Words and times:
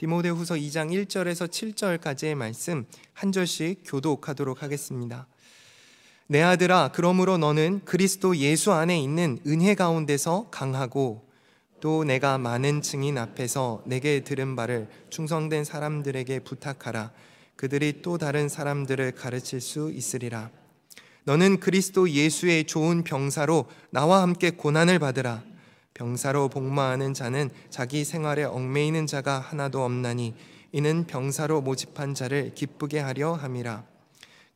디모데후서 0.00 0.54
2장 0.54 0.90
1절에서 0.90 1.46
7절까지의 1.46 2.34
말씀 2.34 2.86
한 3.12 3.32
절씩 3.32 3.82
교독하도록 3.84 4.62
하겠습니다. 4.62 5.26
내 6.26 6.40
아들아 6.40 6.92
그러므로 6.94 7.36
너는 7.36 7.82
그리스도 7.84 8.34
예수 8.38 8.72
안에 8.72 8.98
있는 8.98 9.38
은혜 9.46 9.74
가운데서 9.74 10.48
강하고 10.50 11.28
또 11.82 12.04
내가 12.04 12.38
많은 12.38 12.80
증인 12.80 13.18
앞에서 13.18 13.82
내게 13.84 14.24
들은 14.24 14.56
바를 14.56 14.88
충성된 15.10 15.64
사람들에게 15.64 16.38
부탁하라. 16.44 17.12
그들이 17.56 18.00
또 18.00 18.16
다른 18.16 18.48
사람들을 18.48 19.12
가르칠 19.12 19.60
수 19.60 19.92
있으리라. 19.92 20.48
너는 21.24 21.60
그리스도 21.60 22.08
예수의 22.08 22.64
좋은 22.64 23.04
병사로 23.04 23.66
나와 23.90 24.22
함께 24.22 24.48
고난을 24.48 24.98
받으라 24.98 25.49
병사로 26.00 26.48
복마하는 26.48 27.12
자는 27.12 27.50
자기 27.68 28.06
생활에 28.06 28.42
얽매이는 28.44 29.06
자가 29.06 29.38
하나도 29.38 29.84
없나니 29.84 30.34
이는 30.72 31.06
병사로 31.06 31.60
모집한 31.60 32.14
자를 32.14 32.54
기쁘게 32.54 33.00
하려 33.00 33.34
함이라 33.34 33.84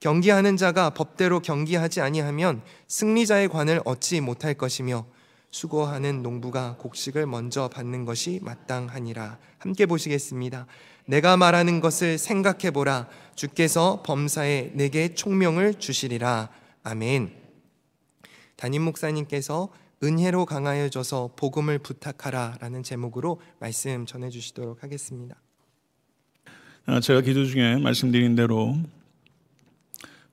경기하는 0.01 0.57
자가 0.57 0.89
법대로 0.91 1.41
경기하지 1.41 2.01
아니하면 2.01 2.63
승리자의 2.89 3.49
관을 3.49 3.83
얻지 3.85 4.23
못할 4.23 4.55
것이며 4.55 5.05
수고하는 5.51 6.23
농부가 6.23 6.77
곡식을 6.79 7.27
먼저 7.27 7.69
받는 7.69 8.07
것이 8.07 8.41
마땅하니라. 8.43 9.39
함께 9.59 9.87
보시겠습니다. 9.87 10.67
내가 11.07 11.37
말하는 11.37 11.81
것을 11.81 12.17
생각해 12.19 12.71
보라. 12.71 13.07
주께서 13.35 14.03
범사에 14.05 14.73
내게 14.73 15.15
총명을 15.15 15.75
주시리라. 15.75 16.49
아멘. 16.83 17.33
담임 18.57 18.83
목사님께서 18.83 19.69
은혜로 20.05 20.45
강하여 20.45 20.91
줘서 20.91 21.31
복음을 21.35 21.79
부탁하라라는 21.79 22.83
제목으로 22.83 23.41
말씀 23.59 24.05
전해 24.05 24.29
주시도록 24.29 24.83
하겠습니다. 24.83 25.41
아, 26.85 27.01
제가 27.01 27.23
기도 27.23 27.47
중에 27.47 27.79
말씀드린 27.79 28.35
대로 28.35 28.77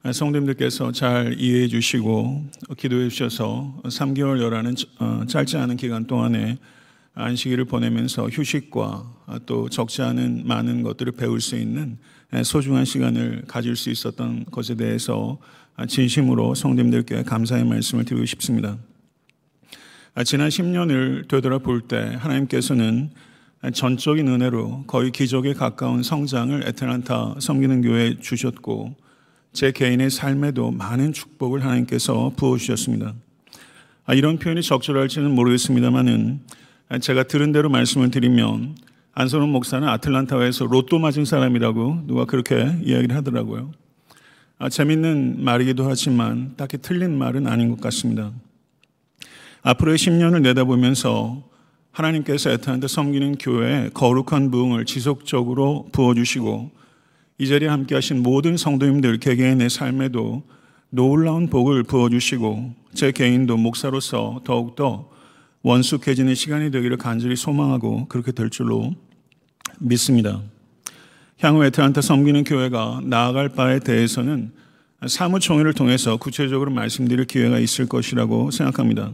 성도님들께서 0.04 0.92
잘 0.92 1.40
이해해 1.40 1.70
주시고 1.70 2.44
기도해 2.76 3.08
주셔서 3.08 3.80
3개월여라는 3.86 4.88
어, 5.00 5.26
짧지 5.26 5.56
않은 5.56 5.78
기간 5.78 6.06
동안에 6.06 6.58
안식일을 7.14 7.66
보내면서 7.66 8.28
휴식과 8.28 9.40
또 9.46 9.70
적지 9.70 10.02
않은 10.02 10.48
많은 10.48 10.84
것들을 10.84 11.14
배울 11.14 11.40
수 11.40 11.56
있는 11.56 11.98
소중한 12.44 12.84
시간을 12.84 13.44
가질 13.48 13.78
수 13.78 13.90
있었던 13.90 14.46
것에 14.46 14.76
대해서 14.76 15.38
진심으로 15.88 16.56
성도님들께 16.56 17.24
감사의 17.24 17.66
말씀을 17.66 18.04
드리고 18.04 18.26
싶습니다. 18.26 18.78
지난 20.26 20.50
10년을 20.50 21.28
되돌아볼 21.30 21.82
때 21.82 22.16
하나님께서는 22.20 23.12
전적인 23.74 24.28
은혜로 24.28 24.84
거의 24.86 25.12
기적에 25.12 25.54
가까운 25.54 26.04
성장을 26.04 26.68
에틀란타 26.68 27.36
섬기는 27.40 27.82
교회에 27.82 28.20
주셨고 28.20 28.96
제 29.54 29.72
개인의 29.72 30.10
삶에도 30.10 30.72
많은 30.72 31.14
축복을 31.14 31.64
하나님께서 31.64 32.34
부어주셨습니다. 32.36 33.14
아, 34.06 34.14
이런 34.14 34.38
표현이 34.38 34.62
적절할지는 34.64 35.32
모르겠습니다만은 35.32 36.42
제가 37.02 37.24
들은 37.24 37.52
대로 37.54 37.70
말씀을 37.70 38.12
드리면 38.12 38.76
안선원 39.14 39.50
목사는 39.50 39.88
아틀란타에서 39.88 40.66
로또 40.66 41.00
맞은 41.00 41.24
사람이라고 41.24 42.04
누가 42.08 42.26
그렇게 42.26 42.56
이야기를 42.84 43.16
하더라고요. 43.16 43.72
아, 44.58 44.70
재밌는 44.70 45.44
말이기도 45.44 45.88
하지만 45.90 46.54
딱히 46.58 46.78
틀린 46.78 47.18
말은 47.18 47.48
아닌 47.48 47.70
것 47.70 47.80
같습니다. 47.80 48.32
앞으로의 49.64 49.98
10년을 49.98 50.42
내다보면서 50.42 51.44
하나님께서 51.92 52.52
애타한테 52.52 52.88
섬기는 52.88 53.38
교회에 53.38 53.90
거룩한 53.94 54.50
부흥을 54.50 54.86
지속적으로 54.86 55.90
부어주시고 55.92 56.72
이 57.38 57.48
자리에 57.48 57.68
함께 57.68 57.96
하신 57.96 58.24
모든 58.24 58.58
성도님들 58.58 59.20
개개인의 59.20 59.70
삶에도 59.70 60.44
놀라운 60.90 61.50
복을 61.50 61.84
부어주시고 61.84 62.74
제 62.94 63.12
개인도 63.12 63.58
목사로서 63.58 64.42
더욱더 64.44 65.10
원숙해지는 65.64 66.36
시간이 66.36 66.72
되기를 66.72 66.98
간절히 66.98 67.36
소망하고 67.36 68.08
그렇게 68.08 68.32
될 68.32 68.50
줄로 68.50 68.94
믿습니다. 69.80 70.42
향후 71.40 71.64
에트란타 71.66 72.02
섬기는 72.02 72.44
교회가 72.44 73.02
나아갈 73.04 73.50
바에 73.50 73.80
대해서는 73.80 74.52
사무총회를 75.08 75.74
통해서 75.74 76.18
구체적으로 76.18 76.72
말씀드릴 76.72 77.26
기회가 77.26 77.58
있을 77.60 77.88
것이라고 77.88 78.52
생각합니다. 78.52 79.14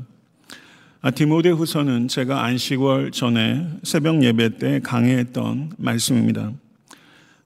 아, 1.07 1.11
디모데 1.11 1.51
후서는 1.51 2.09
제가 2.09 2.43
안식월 2.43 3.11
전에 3.11 3.65
새벽 3.83 4.21
예배 4.21 4.57
때 4.57 4.81
강해했던 4.83 5.71
말씀입니다. 5.77 6.51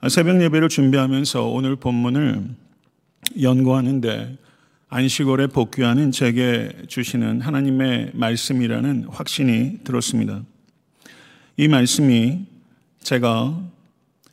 새벽 0.10 0.42
예배를 0.42 0.68
준비하면서 0.68 1.46
오늘 1.46 1.76
본문을 1.76 2.44
연구하는데 3.40 4.36
안식월에 4.90 5.46
복귀하는 5.46 6.12
제게 6.12 6.72
주시는 6.88 7.42
하나님의 7.42 8.14
말씀이라는 8.16 9.06
확신이 9.12 9.78
들었습니다. 9.84 10.42
이 11.56 11.68
말씀이 11.68 12.40
제가 13.04 13.62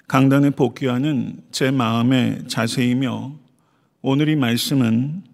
강단에 0.06 0.48
복귀하는 0.48 1.36
제 1.50 1.70
마음의 1.70 2.44
자세이며 2.48 3.34
오늘 4.00 4.30
이 4.30 4.36
말씀은 4.36 5.27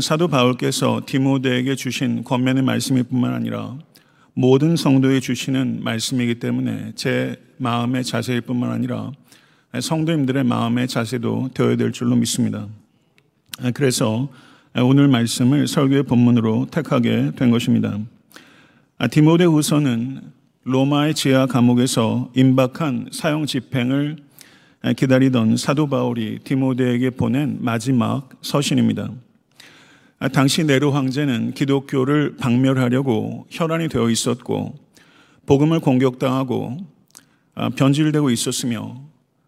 사도 0.00 0.28
바울께서 0.28 1.02
디모데에게 1.06 1.74
주신 1.74 2.22
권면의 2.22 2.62
말씀일 2.62 3.04
뿐만 3.04 3.32
아니라 3.32 3.78
모든 4.34 4.76
성도에 4.76 5.18
주시는 5.18 5.82
말씀이기 5.82 6.36
때문에 6.36 6.92
제 6.94 7.36
마음의 7.56 8.04
자세일 8.04 8.42
뿐만 8.42 8.70
아니라 8.70 9.10
성도님들의 9.80 10.44
마음의 10.44 10.88
자세도 10.88 11.50
되어야 11.54 11.76
될 11.76 11.92
줄로 11.92 12.16
믿습니다. 12.16 12.68
그래서 13.74 14.28
오늘 14.76 15.08
말씀을 15.08 15.66
설교의 15.66 16.04
본문으로 16.04 16.68
택하게 16.70 17.32
된 17.34 17.50
것입니다. 17.50 17.98
디모데 19.10 19.44
후서는 19.44 20.20
로마의 20.64 21.14
지하 21.14 21.46
감옥에서 21.46 22.30
임박한 22.36 23.08
사형 23.10 23.46
집행을 23.46 24.18
기다리던 24.96 25.56
사도 25.56 25.88
바울이 25.88 26.40
디모데에게 26.44 27.10
보낸 27.10 27.58
마지막 27.60 28.28
서신입니다. 28.42 29.10
당시 30.32 30.64
네로 30.64 30.90
황제는 30.90 31.54
기독교를 31.54 32.36
박멸하려고 32.38 33.46
혈안이 33.50 33.88
되어 33.88 34.10
있었고 34.10 34.74
복음을 35.46 35.78
공격당하고 35.78 36.76
변질되고 37.76 38.30
있었으며 38.30 39.00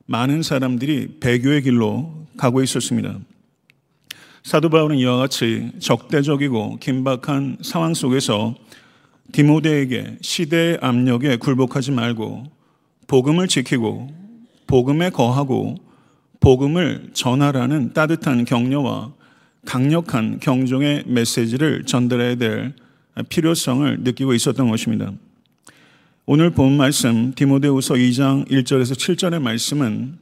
많은 0.07 0.43
사람들이 0.43 1.19
배교의 1.21 1.63
길로 1.63 2.27
가고 2.37 2.63
있었습니다. 2.63 3.19
사도 4.45 4.71
바울은 4.71 4.97
이와 4.97 5.17
같이 5.17 5.73
적대적이고 5.81 6.79
긴박한 6.79 7.59
상황 7.63 7.93
속에서 7.93 8.55
디모데에게 9.33 10.19
시대의 10.21 10.79
압력에 10.81 11.37
굴복하지 11.37 11.91
말고 11.91 12.45
복음을 13.07 13.49
지키고 13.49 14.09
복음에 14.67 15.11
거하고 15.11 15.75
복음을 16.39 17.11
전하라는 17.13 17.93
따뜻한 17.93 18.45
격려와 18.45 19.13
강력한 19.65 20.41
경종의 20.41 21.05
메시지를 21.07 21.85
전달해야 21.85 22.37
될 22.37 22.73
필요성을 23.29 24.01
느끼고 24.01 24.35
있었던 24.35 24.69
것입니다. 24.69 25.13
오늘 26.27 26.51
본 26.51 26.77
말씀 26.77 27.35
디모데후서 27.35 27.95
2장 27.95 28.49
1절에서 28.49 28.95
7절의 28.95 29.41
말씀은 29.41 30.19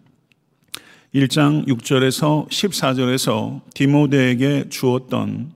1장 1.14 1.66
6절에서 1.66 2.48
14절에서 2.48 3.60
디모데에게 3.74 4.68
주었던 4.68 5.52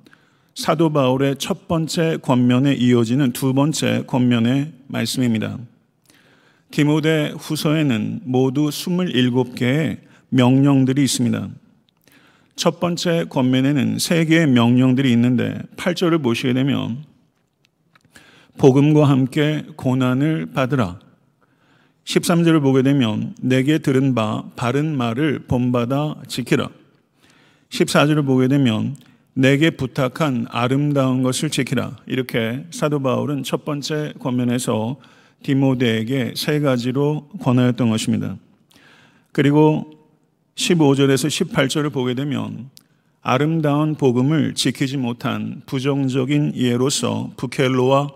사도 0.55 0.93
바울의 0.93 1.37
첫 1.39 1.69
번째 1.69 2.19
권면에 2.21 2.75
이어지는 2.75 3.33
두 3.33 3.55
번째 3.55 4.05
권면의 4.07 4.73
말씀입니다. 4.89 5.59
디모데 6.71 7.35
후서에는 7.39 8.21
모두 8.25 8.69
27개의 8.69 9.99
명령들이 10.29 11.03
있습니다. 11.05 11.49
첫 12.57 12.81
번째 12.81 13.25
권면에는 13.29 13.99
세 13.99 14.25
개의 14.25 14.47
명령들이 14.47 15.11
있는데 15.13 15.61
8절을 15.77 16.23
보시게 16.23 16.53
되면 16.53 17.05
복음과 18.59 19.09
함께 19.09 19.65
고난을 19.77 20.53
받으라. 20.53 21.01
13절을 22.05 22.61
보게 22.61 22.83
되면 22.83 23.35
내게 23.41 23.79
들은 23.79 24.15
바 24.15 24.45
바른 24.57 24.97
말을 24.97 25.45
본받아 25.49 26.17
지키라. 26.29 26.69
14절을 27.71 28.27
보게 28.27 28.49
되면 28.49 28.97
내게 29.35 29.71
부탁한 29.71 30.47
아름다운 30.51 31.23
것을 31.23 31.49
지키라. 31.49 31.97
이렇게 32.07 32.67
사도 32.71 33.01
바울은 33.01 33.45
첫 33.45 33.65
번째 33.65 34.13
권면에서 34.19 34.97
디모데에게 35.43 36.35
세 36.37 36.61
가지로 36.61 37.29
권하였던 37.41 37.89
것입니다. 37.89 38.37
그리고 39.33 40.02
15절에서 40.55 41.51
18절을 41.51 41.93
보게 41.93 42.15
되면 42.15 42.71
아름다운 43.21 43.95
복음을 43.95 44.55
지키지 44.55 44.97
못한 44.97 45.63
부정적인 45.67 46.55
예로서 46.57 47.31
부켈로와 47.37 48.09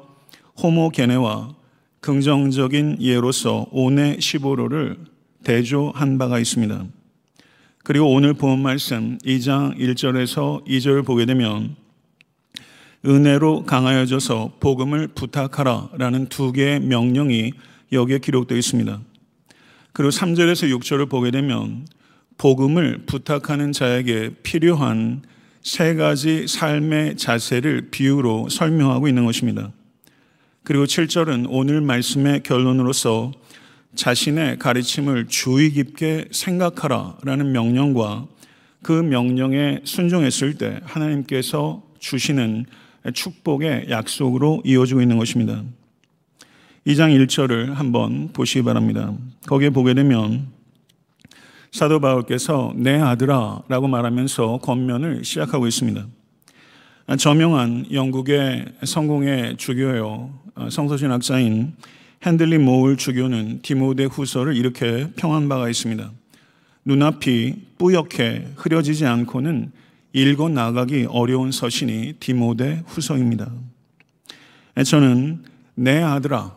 호모게네와 0.62 1.54
긍정적인 2.00 2.98
예로서 3.00 3.66
온의 3.70 4.18
15로를 4.18 4.96
대조한 5.44 6.18
바가 6.18 6.38
있습니다. 6.38 6.86
그리고 7.84 8.12
오늘 8.12 8.34
본 8.34 8.62
말씀 8.62 9.16
2장 9.18 9.78
1절에서 9.78 10.66
2절 10.66 11.06
보게 11.06 11.24
되면 11.24 11.76
은혜로 13.04 13.64
강하여져서 13.64 14.54
복음을 14.58 15.06
부탁하라 15.08 15.90
라는 15.96 16.26
두 16.26 16.50
개의 16.50 16.80
명령이 16.80 17.52
여기에 17.92 18.18
기록되어 18.18 18.58
있습니다. 18.58 19.00
그리고 19.92 20.10
3절에서 20.10 20.76
6절을 20.76 21.08
보게 21.08 21.30
되면 21.30 21.86
복음을 22.38 23.04
부탁하는 23.06 23.72
자에게 23.72 24.30
필요한 24.42 25.22
세 25.62 25.94
가지 25.94 26.46
삶의 26.46 27.16
자세를 27.16 27.88
비유로 27.90 28.48
설명하고 28.50 29.08
있는 29.08 29.24
것입니다. 29.24 29.72
그리고 30.62 30.84
7절은 30.84 31.46
오늘 31.48 31.80
말씀의 31.80 32.42
결론으로서 32.42 33.32
자신의 33.94 34.58
가르침을 34.58 35.26
주의 35.28 35.70
깊게 35.70 36.26
생각하라 36.30 37.16
라는 37.24 37.52
명령과 37.52 38.26
그 38.82 38.92
명령에 38.92 39.80
순종했을 39.84 40.58
때 40.58 40.80
하나님께서 40.84 41.82
주시는 41.98 42.66
축복의 43.14 43.86
약속으로 43.90 44.62
이어지고 44.64 45.00
있는 45.00 45.18
것입니다. 45.18 45.62
2장 46.86 47.26
1절을 47.26 47.74
한번 47.74 48.28
보시기 48.32 48.62
바랍니다. 48.62 49.12
거기에 49.46 49.70
보게 49.70 49.94
되면 49.94 50.46
사도 51.76 52.00
바울께서 52.00 52.72
내 52.74 52.98
아들아 52.98 53.64
라고 53.68 53.86
말하면서 53.86 54.60
권면을 54.62 55.26
시작하고 55.26 55.66
있습니다. 55.66 56.06
저명한 57.18 57.92
영국의 57.92 58.64
성공의 58.82 59.58
주교요, 59.58 60.32
성서신학자인 60.70 61.74
핸들리 62.24 62.56
모울 62.56 62.96
주교는 62.96 63.60
디모데 63.60 64.04
후서를 64.04 64.56
이렇게 64.56 65.10
평한 65.16 65.50
바가 65.50 65.68
있습니다. 65.68 66.10
눈앞이 66.86 67.56
뿌옇게 67.76 68.52
흐려지지 68.56 69.04
않고는 69.04 69.70
읽어 70.14 70.48
나가기 70.48 71.08
어려운 71.10 71.52
서신이 71.52 72.14
디모데 72.20 72.84
후서입니다. 72.86 73.52
저는 74.82 75.42
내 75.74 76.00
아들아, 76.00 76.54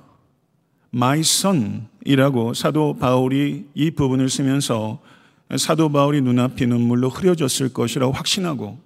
my 0.94 1.20
son이라고 1.20 2.54
사도 2.54 2.96
바울이 2.98 3.66
이 3.74 3.92
부분을 3.92 4.30
쓰면서 4.30 5.09
사도 5.58 5.90
바울이 5.92 6.22
눈앞이 6.22 6.68
눈물로 6.68 7.10
흐려졌을 7.10 7.70
것이라고 7.70 8.12
확신하고 8.14 8.80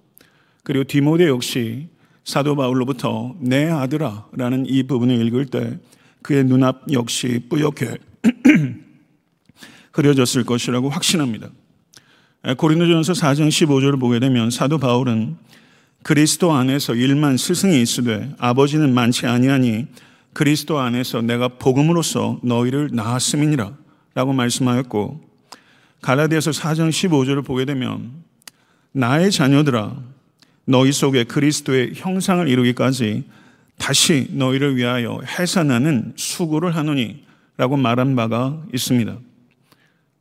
그리고 0.62 0.84
디모데 0.84 1.28
역시 1.28 1.88
사도 2.24 2.56
바울로부터 2.56 3.36
내 3.38 3.68
아들아 3.68 4.28
라는 4.32 4.64
이 4.66 4.82
부분을 4.82 5.26
읽을 5.26 5.46
때 5.46 5.78
그의 6.22 6.44
눈앞 6.44 6.90
역시 6.92 7.42
뿌옇게 7.50 7.98
흐려졌을 9.92 10.44
것이라고 10.44 10.88
확신합니다. 10.88 11.50
고린도전서 12.56 13.12
4장 13.12 13.48
15절을 13.48 14.00
보게 14.00 14.18
되면 14.18 14.50
사도 14.50 14.78
바울은 14.78 15.36
그리스도 16.02 16.52
안에서 16.52 16.94
일만 16.94 17.36
스승이 17.36 17.80
있으되 17.80 18.34
아버지는 18.38 18.92
많지 18.92 19.26
아니하니 19.26 19.86
그리스도 20.32 20.78
안에서 20.78 21.22
내가 21.22 21.48
복음으로써 21.48 22.40
너희를 22.42 22.90
낳았음이니라 22.92 23.76
라고 24.14 24.32
말씀하였고 24.32 25.33
갈라디아서 26.04 26.50
4장 26.50 26.90
15절을 26.90 27.46
보게 27.46 27.64
되면 27.64 28.12
나의 28.92 29.32
자녀들아 29.32 29.96
너희 30.66 30.92
속에 30.92 31.24
그리스도의 31.24 31.92
형상을 31.94 32.46
이루기까지 32.46 33.24
다시 33.78 34.28
너희를 34.32 34.76
위하여 34.76 35.22
해산하는 35.26 36.12
수고를 36.16 36.76
하노니 36.76 37.24
라고 37.56 37.78
말한 37.78 38.16
바가 38.16 38.64
있습니다. 38.74 39.16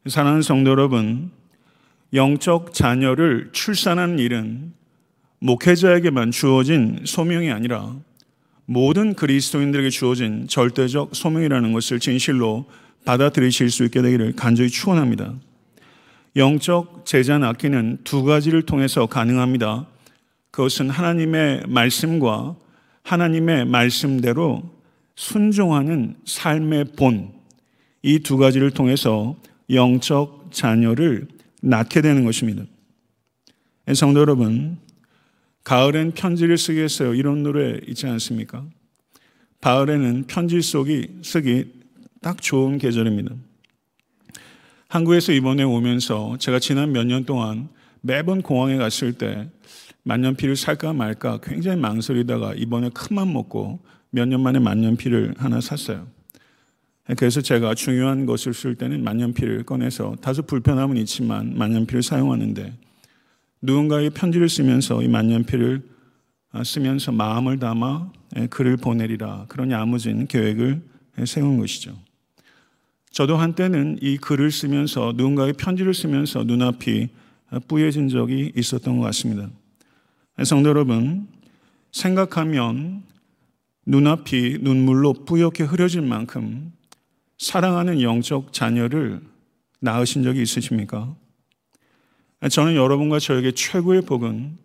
사랑하는 0.08 0.42
성도 0.42 0.72
여러분, 0.72 1.32
영적 2.14 2.74
자녀를 2.74 3.50
출산하는 3.52 4.20
일은 4.20 4.72
목회자에게만 5.40 6.32
주어진 6.32 7.02
소명이 7.04 7.52
아니라 7.52 7.94
모든 8.66 9.16
그리스도인들에게 9.16 9.90
주어진 9.90 10.48
절대적 10.48 11.14
소명이라는 11.14 11.74
것을 11.74 12.00
진실로 12.00 12.70
받아들이실 13.04 13.70
수 13.70 13.84
있게 13.84 14.02
되기를 14.02 14.34
간절히 14.38 14.70
축원합니다. 14.70 15.34
영적 16.36 17.06
제자 17.06 17.38
낳기는 17.38 18.00
두 18.04 18.24
가지를 18.24 18.64
통해서 18.64 19.06
가능합니다. 19.06 19.88
그것은 20.52 20.90
하나님의 20.90 21.64
말씀과 21.68 22.56
하나님의 23.04 23.66
말씀대로 23.66 24.64
순종하는 25.16 26.16
삶의 26.26 26.86
본, 26.98 27.34
이 28.02 28.20
두 28.20 28.38
가지를 28.38 28.72
통해서 28.72 29.36
영적 29.70 30.50
자녀를 30.52 31.28
낳게 31.62 32.02
되는 32.02 32.26
것입니다. 32.26 32.64
성도 33.94 34.20
여러분, 34.20 34.78
가을엔 35.64 36.12
편지를 36.12 36.58
쓰겠어요. 36.58 37.14
이런 37.14 37.44
노래 37.44 37.80
있지 37.88 38.08
않습니까? 38.08 38.66
가을에는 39.62 40.26
편지 40.28 40.62
속이 40.62 41.20
쓰기 41.24 41.72
딱 42.22 42.42
좋은 42.42 42.78
계절입니다. 42.78 43.34
한국에서 44.94 45.31
이번에 45.31 45.63
오면서 45.63 46.38
제가 46.38 46.60
지난 46.60 46.92
몇 46.92 47.07
년 47.07 47.25
동안 47.25 47.68
매번 48.01 48.44
공항에 48.44 48.78
갔을 48.78 49.12
때 49.12 49.50
만년필을 50.04 50.56
살까 50.56 50.94
말까 50.94 51.40
굉장히 51.42 51.81
망설이다가 51.81 52.54
이번에 52.54 52.92
큰 52.94 53.16
맘 53.16 53.34
먹고 53.34 53.80
몇 54.12 54.28
년 54.28 54.42
만에 54.42 54.60
만년필을 54.60 55.34
하나 55.40 55.62
샀어요. 55.62 56.06
그래서 57.18 57.42
제가 57.42 57.74
중요한 57.74 58.28
것을 58.28 58.54
쓸 58.54 58.75
때는 58.75 59.04
만년필을 59.04 59.63
꺼내서 59.63 60.16
다소 60.22 60.44
불편함은 60.44 60.98
있지만 60.98 61.57
만년필을 61.57 62.04
사용하는데 62.04 62.74
누군가의 63.63 64.12
편지를 64.12 64.48
쓰면서 64.48 65.01
이 65.01 65.07
만년필을 65.07 65.81
쓰면서 66.63 67.12
마음을 67.12 67.57
담아 67.57 68.12
글을 68.51 68.78
보내리라 68.78 69.46
그런 69.48 69.72
야무진 69.72 70.28
계획을 70.28 70.84
세운 71.25 71.57
것이죠. 71.57 71.98
저도 73.13 73.38
한때는 73.38 74.00
이 74.01 74.18
글을 74.18 74.50
쓰면서 74.50 75.13
누군가의 75.15 75.54
편지를 75.54 75.94
쓰면서 75.94 76.44
눈앞이 76.45 77.10
뿌얘진 77.68 78.10
적이 78.10 78.51
있었던 78.56 78.98
것 78.98 79.04
같습니다. 79.06 79.50
성도 80.44 80.69
여러분, 80.69 81.27
생각하면 81.92 83.04
눈앞이 83.86 84.57
눈물로 84.62 85.13
뿌옇게 85.25 85.63
흐려질 85.63 86.01
만큼 86.01 86.74
사랑하는 87.38 88.01
영적 88.01 88.51
자녀를 88.51 89.21
낳으신 89.80 90.24
적이 90.24 90.42
있으십니까? 90.42 91.15
저는 92.50 92.75
여러분과 92.75 93.20
저에게 93.20 93.51
최고의 93.51 94.01
복은 94.01 94.58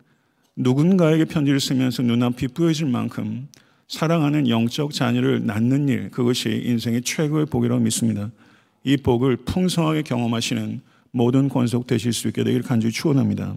누군가에게 0.55 1.25
편지를 1.25 1.59
쓰면서 1.59 2.01
눈앞이 2.01 2.47
뿌여질 2.47 2.87
만큼 2.87 3.47
사랑하는 3.89 4.47
영적 4.47 4.93
자녀를 4.93 5.47
낳는 5.47 5.89
일, 5.89 6.11
그것이 6.11 6.61
인생의 6.63 7.01
최고의 7.01 7.47
복이라고 7.47 7.81
믿습니다. 7.81 8.29
이 8.83 8.95
복을 8.95 9.37
풍성하게 9.37 10.03
경험하시는 10.03 10.81
모든 11.11 11.49
권속 11.49 11.87
되실 11.87 12.13
수 12.13 12.27
있게 12.27 12.43
되기를 12.43 12.63
간절히 12.63 12.93
축원합니다. 12.93 13.55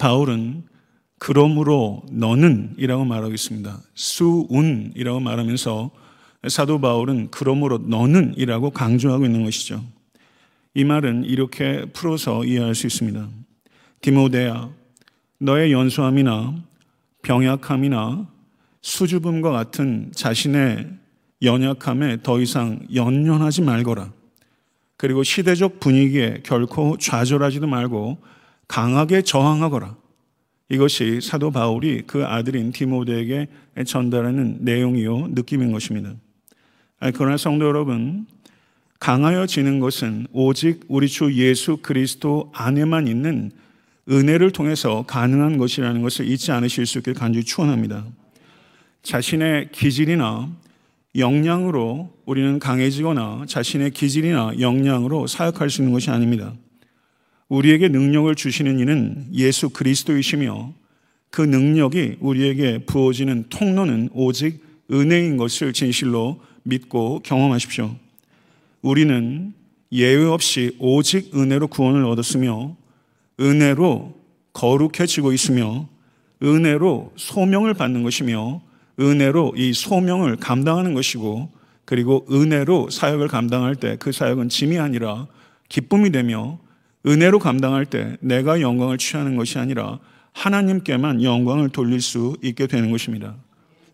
바울은 0.00 0.64
그러므로 1.18 2.02
너는 2.10 2.74
이라고 2.76 3.04
말하고 3.04 3.32
있습니다. 3.32 3.78
수운이라고 3.94 5.20
말하면서 5.20 5.90
사도 6.48 6.80
바울은 6.80 7.28
그러므로 7.30 7.78
너는 7.78 8.34
이라고 8.36 8.70
강조하고 8.70 9.24
있는 9.24 9.44
것이죠. 9.44 9.84
이 10.74 10.82
말은 10.82 11.24
이렇게 11.24 11.84
풀어서 11.92 12.44
이해할 12.44 12.74
수 12.74 12.88
있습니다. 12.88 13.28
디모데야, 14.00 14.70
너의 15.38 15.70
연소함이나 15.70 16.56
병약함이나 17.22 18.31
수줍음과 18.82 19.50
같은 19.50 20.10
자신의 20.14 20.88
연약함에 21.42 22.18
더 22.22 22.40
이상 22.40 22.80
연연하지 22.94 23.62
말거라. 23.62 24.12
그리고 24.96 25.24
시대적 25.24 25.80
분위기에 25.80 26.42
결코 26.44 26.96
좌절하지도 26.96 27.66
말고 27.66 28.18
강하게 28.68 29.22
저항하거라. 29.22 29.96
이것이 30.68 31.20
사도 31.20 31.50
바울이 31.50 32.02
그 32.06 32.24
아들인 32.24 32.72
디모데에게 32.72 33.48
전달하는 33.84 34.58
내용이요 34.60 35.28
느낌인 35.32 35.72
것입니다. 35.72 36.14
그러나 37.14 37.36
성도 37.36 37.66
여러분, 37.66 38.26
강하여지는 39.00 39.80
것은 39.80 40.28
오직 40.32 40.84
우리 40.86 41.08
주 41.08 41.34
예수 41.34 41.78
그리스도 41.78 42.52
안에만 42.54 43.08
있는 43.08 43.50
은혜를 44.08 44.52
통해서 44.52 45.04
가능한 45.08 45.58
것이라는 45.58 46.00
것을 46.02 46.28
잊지 46.28 46.52
않으실 46.52 46.86
수 46.86 46.98
있길 46.98 47.14
간절히 47.14 47.44
축원합니다. 47.44 48.06
자신의 49.02 49.70
기질이나 49.72 50.48
역량으로 51.16 52.10
우리는 52.24 52.58
강해지거나 52.58 53.44
자신의 53.46 53.90
기질이나 53.90 54.54
역량으로 54.60 55.26
사역할 55.26 55.70
수 55.70 55.82
있는 55.82 55.92
것이 55.92 56.10
아닙니다. 56.10 56.54
우리에게 57.48 57.88
능력을 57.88 58.34
주시는 58.34 58.78
이는 58.78 59.26
예수 59.34 59.68
그리스도이시며 59.70 60.72
그 61.30 61.42
능력이 61.42 62.16
우리에게 62.20 62.84
부어지는 62.86 63.46
통로는 63.50 64.10
오직 64.12 64.64
은혜인 64.90 65.36
것을 65.36 65.72
진실로 65.72 66.40
믿고 66.62 67.20
경험하십시오. 67.20 67.94
우리는 68.80 69.52
예외 69.90 70.24
없이 70.24 70.76
오직 70.78 71.36
은혜로 71.36 71.68
구원을 71.68 72.04
얻었으며 72.04 72.76
은혜로 73.40 74.14
거룩해지고 74.52 75.32
있으며 75.32 75.88
은혜로 76.42 77.12
소명을 77.16 77.74
받는 77.74 78.02
것이며 78.02 78.62
은혜로 79.02 79.54
이 79.56 79.72
소명을 79.72 80.36
감당하는 80.36 80.94
것이고 80.94 81.50
그리고 81.84 82.24
은혜로 82.30 82.90
사역을 82.90 83.28
감당할 83.28 83.74
때 83.74 83.96
그 83.96 84.12
사역은 84.12 84.48
짐이 84.48 84.78
아니라 84.78 85.26
기쁨이 85.68 86.10
되며 86.10 86.58
은혜로 87.06 87.40
감당할 87.40 87.84
때 87.84 88.16
내가 88.20 88.60
영광을 88.60 88.96
취하는 88.98 89.36
것이 89.36 89.58
아니라 89.58 89.98
하나님께만 90.32 91.22
영광을 91.22 91.68
돌릴 91.68 92.00
수 92.00 92.36
있게 92.42 92.66
되는 92.66 92.90
것입니다. 92.90 93.36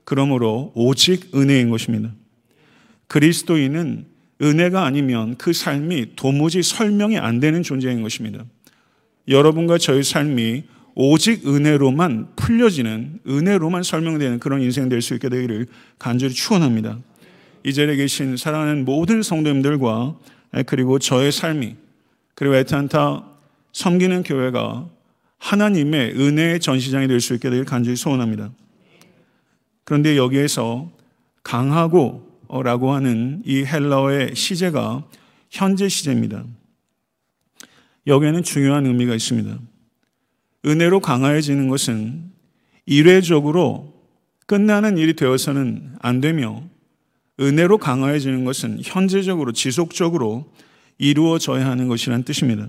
그러므로 0.05 0.73
오직 0.75 1.35
은혜인 1.35 1.71
것입니다. 1.71 2.13
그리스도인은 3.09 4.07
은혜가 4.41 4.85
아니면 4.85 5.37
그 5.37 5.53
삶이 5.53 6.15
도무지 6.17 6.63
설명이 6.63 7.19
안 7.19 7.41
되는 7.41 7.63
존재인 7.63 8.03
것입니다. 8.03 8.45
여러분과 9.27 9.79
저의 9.79 10.05
삶이 10.05 10.65
오직 11.01 11.47
은혜로만 11.47 12.33
풀려지는 12.35 13.21
은혜로만 13.25 13.85
설명되는 13.85 14.41
그런 14.41 14.61
인생 14.61 14.89
될 14.89 15.01
수 15.01 15.15
있게 15.15 15.29
되기를 15.29 15.69
간절히 15.97 16.35
축원합니다. 16.35 16.99
이 17.63 17.73
자리에 17.73 17.95
계신 17.95 18.37
사랑하는 18.37 18.85
모든 18.85 19.23
성도님들과 19.23 20.17
그리고 20.67 20.99
저의 20.99 21.31
삶이 21.31 21.77
그리고 22.35 22.57
에탄타 22.57 23.25
섬기는 23.73 24.25
교회가 24.25 24.89
하나님의 25.39 26.15
은혜의 26.17 26.59
전시장이 26.59 27.07
될 27.07 27.21
수 27.21 27.33
있게 27.35 27.49
되길 27.49 27.65
간절히 27.65 27.95
소원합니다. 27.97 28.51
그런데 29.85 30.17
여기에서 30.17 30.91
강하고 31.45 32.29
라고 32.65 32.93
하는 32.93 33.41
이 33.45 33.65
헬라어의 33.65 34.35
시제가 34.35 35.05
현재 35.49 35.89
시제입니다. 35.89 36.43
여기에는 38.09 38.43
중요한 38.43 38.85
의미가 38.85 39.15
있습니다. 39.15 39.61
은혜로 40.65 41.01
강화해지는 41.01 41.69
것은 41.69 42.31
일회적으로 42.87 43.95
끝나는 44.47 44.99
일이 44.99 45.15
되어서는 45.15 45.97
안 46.01 46.21
되며 46.21 46.63
은혜로 47.41 47.79
강화해지는 47.79 48.45
것은 48.45 48.81
현재적으로 48.83 49.53
지속적으로 49.53 50.53
이루어져야 50.99 51.69
하는 51.69 51.87
것이란 51.87 52.25
뜻입니다. 52.25 52.69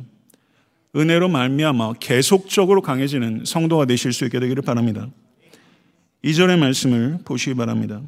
은혜로 0.96 1.30
말미암아 1.30 1.94
계속적으로 2.00 2.82
강해지는 2.82 3.44
성도가 3.46 3.86
되실 3.86 4.14
수 4.14 4.26
있게 4.26 4.40
되기를 4.40 4.62
바랍니다. 4.64 5.08
이절의 6.24 6.58
말씀을 6.58 7.20
보시기 7.26 7.56
바랍니다. 7.56 8.02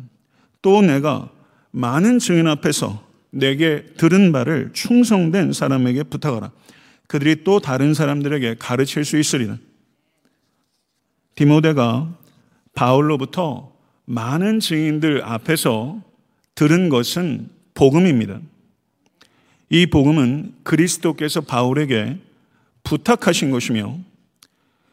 또 0.61 0.81
내가 0.81 1.29
많은 1.71 2.19
증인 2.19 2.47
앞에서 2.47 3.07
내게 3.31 3.85
들은 3.97 4.31
바를 4.31 4.71
충성된 4.73 5.53
사람에게 5.53 6.03
부탁하라. 6.03 6.51
그들이 7.07 7.43
또 7.43 7.59
다른 7.59 7.93
사람들에게 7.93 8.55
가르칠 8.59 9.05
수 9.05 9.17
있으리라. 9.17 9.57
디모데가 11.41 12.07
바울로부터 12.75 13.73
많은 14.05 14.59
증인들 14.59 15.23
앞에서 15.23 15.99
들은 16.53 16.89
것은 16.89 17.49
복음입니다. 17.73 18.39
이 19.71 19.87
복음은 19.87 20.53
그리스도께서 20.61 21.41
바울에게 21.41 22.19
부탁하신 22.83 23.49
것이며 23.49 23.97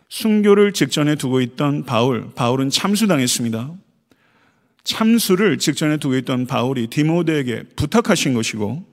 순교를 0.09 0.73
직전에 0.73 1.17
두고 1.17 1.43
있던 1.43 1.85
바울, 1.85 2.31
바울은 2.35 2.71
참수당했습니다. 2.71 3.71
참수를 4.85 5.59
직전에 5.59 5.99
두고 5.99 6.17
있던 6.17 6.47
바울이 6.47 6.87
디모데에게 6.87 7.64
부탁하신 7.76 8.33
것이고 8.33 8.87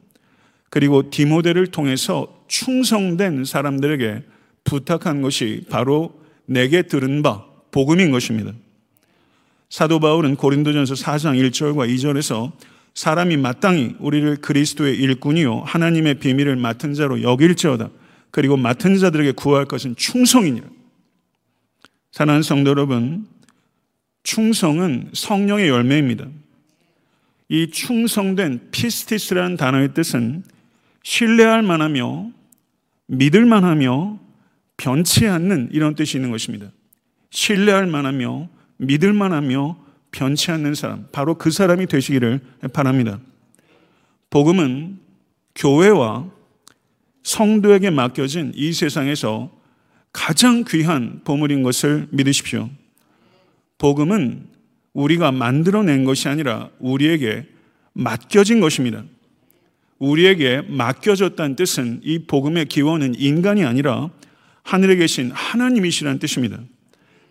그리고 0.70 1.10
디모데를 1.10 1.68
통해서 1.68 2.44
충성된 2.50 3.46
사람들에게 3.46 4.24
부탁한 4.66 5.22
것이 5.22 5.64
바로 5.70 6.25
내게 6.46 6.84
들은 6.84 7.22
바 7.22 7.46
복음인 7.72 8.12
것입니다. 8.12 8.52
사도 9.70 10.00
바울은 10.00 10.36
고린도전서 10.36 10.94
4장 10.94 11.50
1절과 11.50 11.90
2절에서 11.94 12.52
사람이 12.94 13.38
마땅히 13.38 13.96
우리를 14.00 14.38
그리스도의 14.38 14.96
일꾼이요 14.98 15.64
하나님의 15.66 16.16
비밀을 16.16 16.56
맡은 16.56 16.94
자로 16.94 17.22
여길지어다. 17.22 17.90
그리고 18.32 18.58
맡은 18.58 18.98
자들에게 18.98 19.34
구할 19.34 19.66
것은 19.66 19.96
충성이니라. 19.96 20.68
사랑하는 22.12 22.44
성도 22.44 22.70
여러분, 22.70 23.28
충성은 24.24 25.12
성령의 25.14 25.68
열매입니다. 25.68 26.25
이 27.50 27.70
충성된 27.70 28.72
피스티스라는 28.72 29.58
단어의 29.58 29.94
뜻은 29.94 30.44
신뢰할 31.04 31.62
만하며 31.62 32.32
믿을 33.08 33.46
만하며 33.46 34.20
변치 34.77 35.27
않는 35.27 35.70
이런 35.72 35.96
뜻이 35.96 36.17
있는 36.17 36.32
것입니다. 36.32 36.72
신뢰할 37.29 37.88
만하며 37.88 38.50
믿을 38.77 39.13
만하며 39.13 39.77
변치 40.12 40.51
않는 40.51 40.75
사람, 40.75 41.08
바로 41.12 41.36
그 41.38 41.51
사람이 41.51 41.88
되시기를 41.88 42.39
바랍니다. 42.74 43.20
복음은 44.29 45.00
교회와 45.55 46.29
성도에게 47.24 47.89
맡겨진 47.89 48.53
이 48.55 48.72
세상에서 48.72 49.51
가장 50.13 50.63
귀한 50.67 51.22
보물인 51.24 51.63
것을 51.63 52.08
믿으십시오. 52.12 52.70
복음은 53.77 54.48
우리가 54.94 55.32
만들어낸 55.32 56.05
것이 56.05 56.29
아니라 56.29 56.70
우리에게 56.79 57.46
맡겨진 57.94 58.62
것입니다. 58.62 59.03
우리에게 60.00 60.62
맡겨졌다는 60.67 61.55
뜻은 61.55 62.01
이 62.03 62.20
복음의 62.20 62.65
기원은 62.65 63.15
인간이 63.15 63.65
아니라 63.65 64.10
하늘에 64.66 64.96
계신 64.96 65.32
하나님이시라는 65.32 66.20
뜻입니다. 66.20 66.60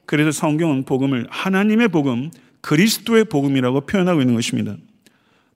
그래서 0.06 0.30
성경은 0.30 0.84
복음을 0.84 1.26
하나님의 1.28 1.88
복음, 1.88 2.30
그리스도의 2.60 3.24
복음이라고 3.24 3.82
표현하고 3.82 4.20
있는 4.20 4.34
것입니다. 4.34 4.76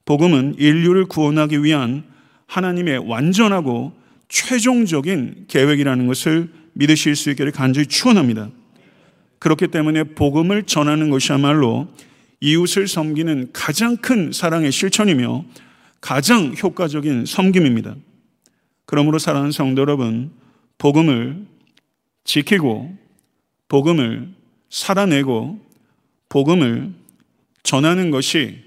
복음은 0.05 0.57
인류를 0.59 1.07
구원하기 1.07 1.63
위한 1.63 2.03
하나님의 2.47 3.09
완전하고 3.09 3.93
최종적인 4.29 5.45
계획이라는 5.47 6.07
것을 6.09 6.51
믿으실 6.73 7.15
수 7.15 7.31
있기를 7.31 7.53
간절히 7.53 7.87
축원합니다. 7.87 8.51
그렇기 9.39 9.69
때문에 9.69 10.03
복음을 10.03 10.65
전하는 10.65 11.11
것이야말로 11.11 11.89
이웃을 12.41 12.89
섬기는 12.89 13.51
가장 13.53 13.97
큰 13.97 14.33
사랑의 14.33 14.73
실천이며 14.73 15.45
가장 16.01 16.55
효과적인 16.61 17.25
섬김입니다. 17.25 17.95
그러므로 18.85 19.19
사랑하는 19.19 19.53
성도 19.53 19.83
여러분, 19.83 20.33
복음을 20.79 21.47
지키고 22.29 22.95
복음을 23.69 24.29
살아내고 24.69 25.59
복음을 26.29 26.93
전하는 27.63 28.11
것이 28.11 28.59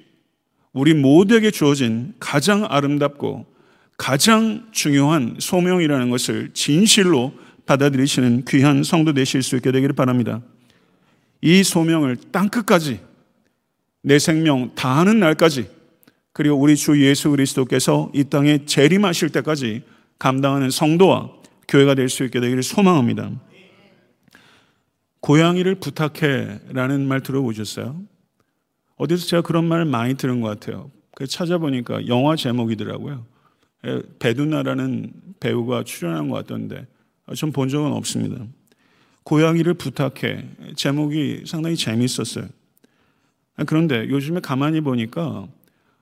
우리 0.73 0.95
모두에게 0.95 1.51
주어진 1.51 2.15
가장 2.19 2.65
아름답고 2.67 3.45
가장 3.97 4.67
중요한 4.71 5.35
소명이라는 5.37 6.09
것을 6.09 6.49
진실로 6.55 7.33
받아들이시는 7.67 8.45
귀한 8.47 8.81
성도 8.81 9.13
되실 9.13 9.43
수 9.43 9.55
있게 9.57 9.71
되기를 9.71 9.93
바랍니다. 9.93 10.41
이 11.41 11.63
소명을 11.63 12.17
땅끝까지 12.31 12.99
내 14.01 14.17
생명 14.17 14.73
다하는 14.73 15.19
날까지 15.19 15.69
그리고 16.33 16.55
우리 16.55 16.75
주 16.75 16.99
예수 17.05 17.29
그리스도께서 17.29 18.11
이 18.15 18.23
땅에 18.23 18.65
재림하실 18.65 19.29
때까지 19.29 19.83
감당하는 20.17 20.71
성도와 20.71 21.29
교회가 21.67 21.93
될 21.93 22.09
수 22.09 22.23
있게 22.23 22.39
되기를 22.39 22.63
소망합니다. 22.63 23.31
고양이를 25.21 25.75
부탁해 25.75 26.59
라는 26.73 27.07
말 27.07 27.21
들어보셨어요? 27.21 28.01
어디서 28.97 29.27
제가 29.27 29.41
그런 29.41 29.65
말을 29.65 29.85
많이 29.85 30.15
들은 30.15 30.41
것 30.41 30.47
같아요. 30.49 30.91
찾아보니까 31.27 32.07
영화 32.07 32.35
제목이더라고요. 32.35 33.25
베두나라는 34.19 35.11
배우가 35.39 35.83
출연한 35.83 36.29
것 36.29 36.35
같던데 36.37 36.87
전 37.35 37.51
본 37.51 37.69
적은 37.69 37.91
없습니다. 37.93 38.43
고양이를 39.23 39.75
부탁해. 39.75 40.45
제목이 40.75 41.43
상당히 41.45 41.75
재미있었어요. 41.75 42.47
그런데 43.67 44.09
요즘에 44.09 44.39
가만히 44.39 44.81
보니까 44.81 45.47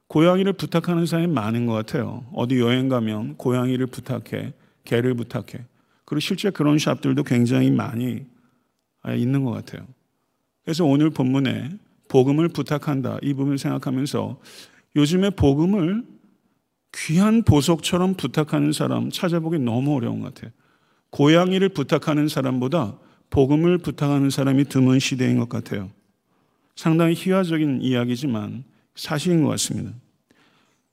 고양이를 0.08 0.54
부탁하는 0.54 1.06
사람이 1.06 1.28
많은 1.34 1.66
것 1.66 1.74
같아요. 1.74 2.26
어디 2.34 2.60
여행 2.60 2.88
가면 2.88 3.36
고양이를 3.36 3.86
부탁해, 3.88 4.54
개를 4.86 5.14
부탁해. 5.14 5.66
그리고 6.06 6.20
실제 6.22 6.50
그런 6.50 6.80
샵들도 6.80 7.24
굉장히 7.24 7.70
많이 7.70 8.26
있는 9.16 9.44
것 9.44 9.52
같아요. 9.52 9.86
그래서 10.64 10.86
오늘 10.86 11.10
본문에 11.10 11.72
복음을 12.08 12.50
부탁한다 12.50 13.20
이 13.22 13.34
부분을 13.34 13.58
생각하면서 13.58 14.40
요즘에 14.96 15.30
복음을 15.32 16.04
귀한 16.94 17.44
보석처럼 17.44 18.16
부탁하는 18.16 18.72
사람 18.72 19.12
찾아보기 19.12 19.60
너무 19.60 19.96
어려운 19.96 20.22
것 20.22 20.34
같아요. 20.34 20.52
고양이를 21.12 21.70
부탁하는 21.70 22.28
사람보다 22.28 22.98
복음을 23.30 23.78
부탁하는 23.78 24.30
사람이 24.30 24.66
드문 24.66 25.00
시대인 25.00 25.38
것 25.38 25.50
같아요. 25.50 25.90
상당히 26.76 27.14
희화적인 27.14 27.82
이야기지만 27.82 28.64
사실인 28.96 29.44
것 29.44 29.50
같습니다. 29.50 29.92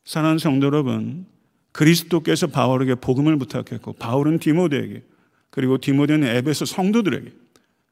사랑하는 0.05 0.39
성도 0.39 0.67
여러분, 0.67 1.27
그리스도께서 1.73 2.47
바울에게 2.47 2.97
복음을 2.97 3.37
부탁했고 3.37 3.95
바울은 3.95 4.39
디모데에게 4.39 5.03
그리고 5.51 5.79
디모데는 5.79 6.27
에베소 6.29 6.65
성도들에게 6.65 7.33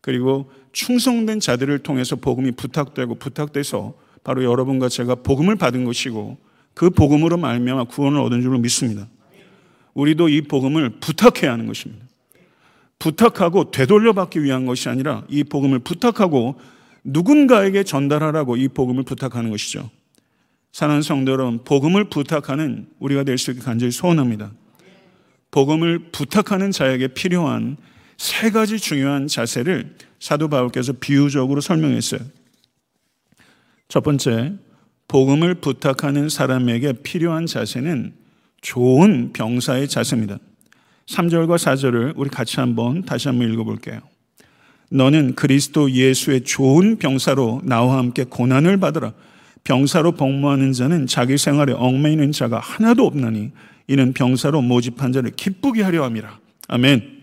그리고 0.04 0.50
충성된 0.72 1.40
자들을 1.40 1.78
통해서 1.78 2.14
복음이 2.14 2.52
부탁되고 2.52 3.14
부탁돼서 3.14 3.94
바로 4.22 4.44
여러분과 4.44 4.90
제가 4.90 5.14
복음을 5.14 5.56
받은 5.56 5.86
것이고 5.86 6.36
그 6.74 6.90
복음으로 6.90 7.38
말미암아 7.38 7.84
구원을 7.84 8.20
얻은 8.20 8.42
줄로 8.42 8.58
믿습니다. 8.58 9.08
우리도 9.94 10.28
이 10.28 10.42
복음을 10.42 10.90
부탁해야 11.00 11.50
하는 11.50 11.66
것입니다. 11.66 12.04
부탁하고 12.98 13.70
되돌려 13.70 14.12
받기 14.12 14.42
위한 14.42 14.66
것이 14.66 14.90
아니라 14.90 15.24
이 15.30 15.42
복음을 15.42 15.78
부탁하고 15.78 16.60
누군가에게 17.02 17.82
전달하라고 17.82 18.58
이 18.58 18.68
복음을 18.68 19.04
부탁하는 19.04 19.48
것이죠. 19.48 19.88
사는 20.72 21.00
성도 21.00 21.32
여러분, 21.32 21.64
복음을 21.64 22.10
부탁하는 22.10 22.88
우리가 22.98 23.22
될 23.22 23.38
수 23.38 23.52
있게 23.52 23.62
간절히 23.62 23.90
소원합니다. 23.90 24.52
복음을 25.50 26.10
부탁하는 26.12 26.72
자에게 26.72 27.08
필요한 27.08 27.78
세 28.16 28.50
가지 28.50 28.78
중요한 28.78 29.26
자세를 29.26 29.96
사도 30.20 30.48
바울께서 30.48 30.94
비유적으로 30.94 31.60
설명했어요. 31.60 32.20
첫 33.88 34.02
번째, 34.02 34.54
복음을 35.08 35.54
부탁하는 35.54 36.28
사람에게 36.28 36.94
필요한 37.02 37.46
자세는 37.46 38.14
좋은 38.62 39.32
병사의 39.32 39.88
자세입니다. 39.88 40.38
3절과 41.06 41.56
4절을 41.56 42.14
우리 42.16 42.30
같이 42.30 42.60
한번 42.60 43.02
다시 43.02 43.28
한번 43.28 43.52
읽어볼게요. 43.52 44.00
너는 44.90 45.34
그리스도 45.34 45.90
예수의 45.90 46.42
좋은 46.42 46.98
병사로 46.98 47.62
나와 47.64 47.98
함께 47.98 48.24
고난을 48.24 48.78
받으라. 48.78 49.12
병사로 49.64 50.12
복무하는 50.12 50.72
자는 50.72 51.06
자기 51.06 51.36
생활에 51.36 51.72
얽매이는 51.72 52.32
자가 52.32 52.58
하나도 52.58 53.06
없나니 53.06 53.50
이는 53.88 54.12
병사로 54.12 54.62
모집한 54.62 55.12
자를 55.12 55.30
기쁘게 55.30 55.82
하려 55.82 56.04
함이라. 56.04 56.38
아멘. 56.68 57.13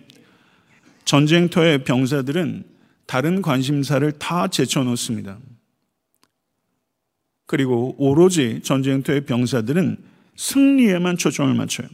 전쟁터의 1.11 1.83
병사들은 1.83 2.63
다른 3.05 3.41
관심사를 3.41 4.09
다 4.13 4.47
제쳐놓습니다. 4.47 5.39
그리고 7.45 7.95
오로지 7.97 8.61
전쟁터의 8.63 9.25
병사들은 9.25 9.97
승리에만 10.37 11.17
초점을 11.17 11.53
맞춰요. 11.53 11.89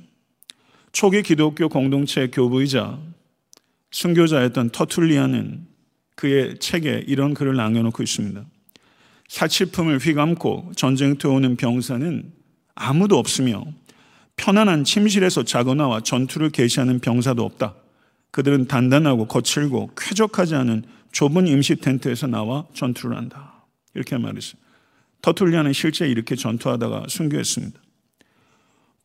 초기 0.92 1.24
기독교 1.24 1.68
공동체 1.68 2.28
교부이자 2.28 3.00
순교자였던 3.90 4.70
터툴리아는 4.70 5.66
그의 6.16 6.60
책에 6.60 7.04
이런 7.08 7.34
글을 7.34 7.56
남겨놓고 7.56 8.04
있습니다. 8.04 8.46
사치품을 9.30 9.98
휘감고 9.98 10.74
전쟁터에 10.76 11.32
오는 11.32 11.56
병사는 11.56 12.32
아무도 12.76 13.18
없으며 13.18 13.66
편안한 14.36 14.84
침실에서 14.84 15.44
자고 15.44 15.74
나와 15.74 16.02
전투를 16.02 16.52
개시하는 16.52 17.00
병사도 17.00 17.44
없다. 17.44 17.87
그들은 18.32 18.68
단단하고 18.68 19.28
거칠고 19.28 19.92
쾌적하지 19.98 20.56
않은 20.56 20.84
좁은 21.12 21.48
임시 21.48 21.76
텐트에서 21.76 22.28
나와 22.28 22.66
전투를 22.74 23.18
한다. 23.18 23.66
이렇게 23.94 24.18
말했어요. 24.18 24.62
터툴리아는 25.22 25.74
실제 25.74 26.08
이렇게 26.08 26.36
전투하다가 26.36 27.06
순교했습니다. 27.10 27.80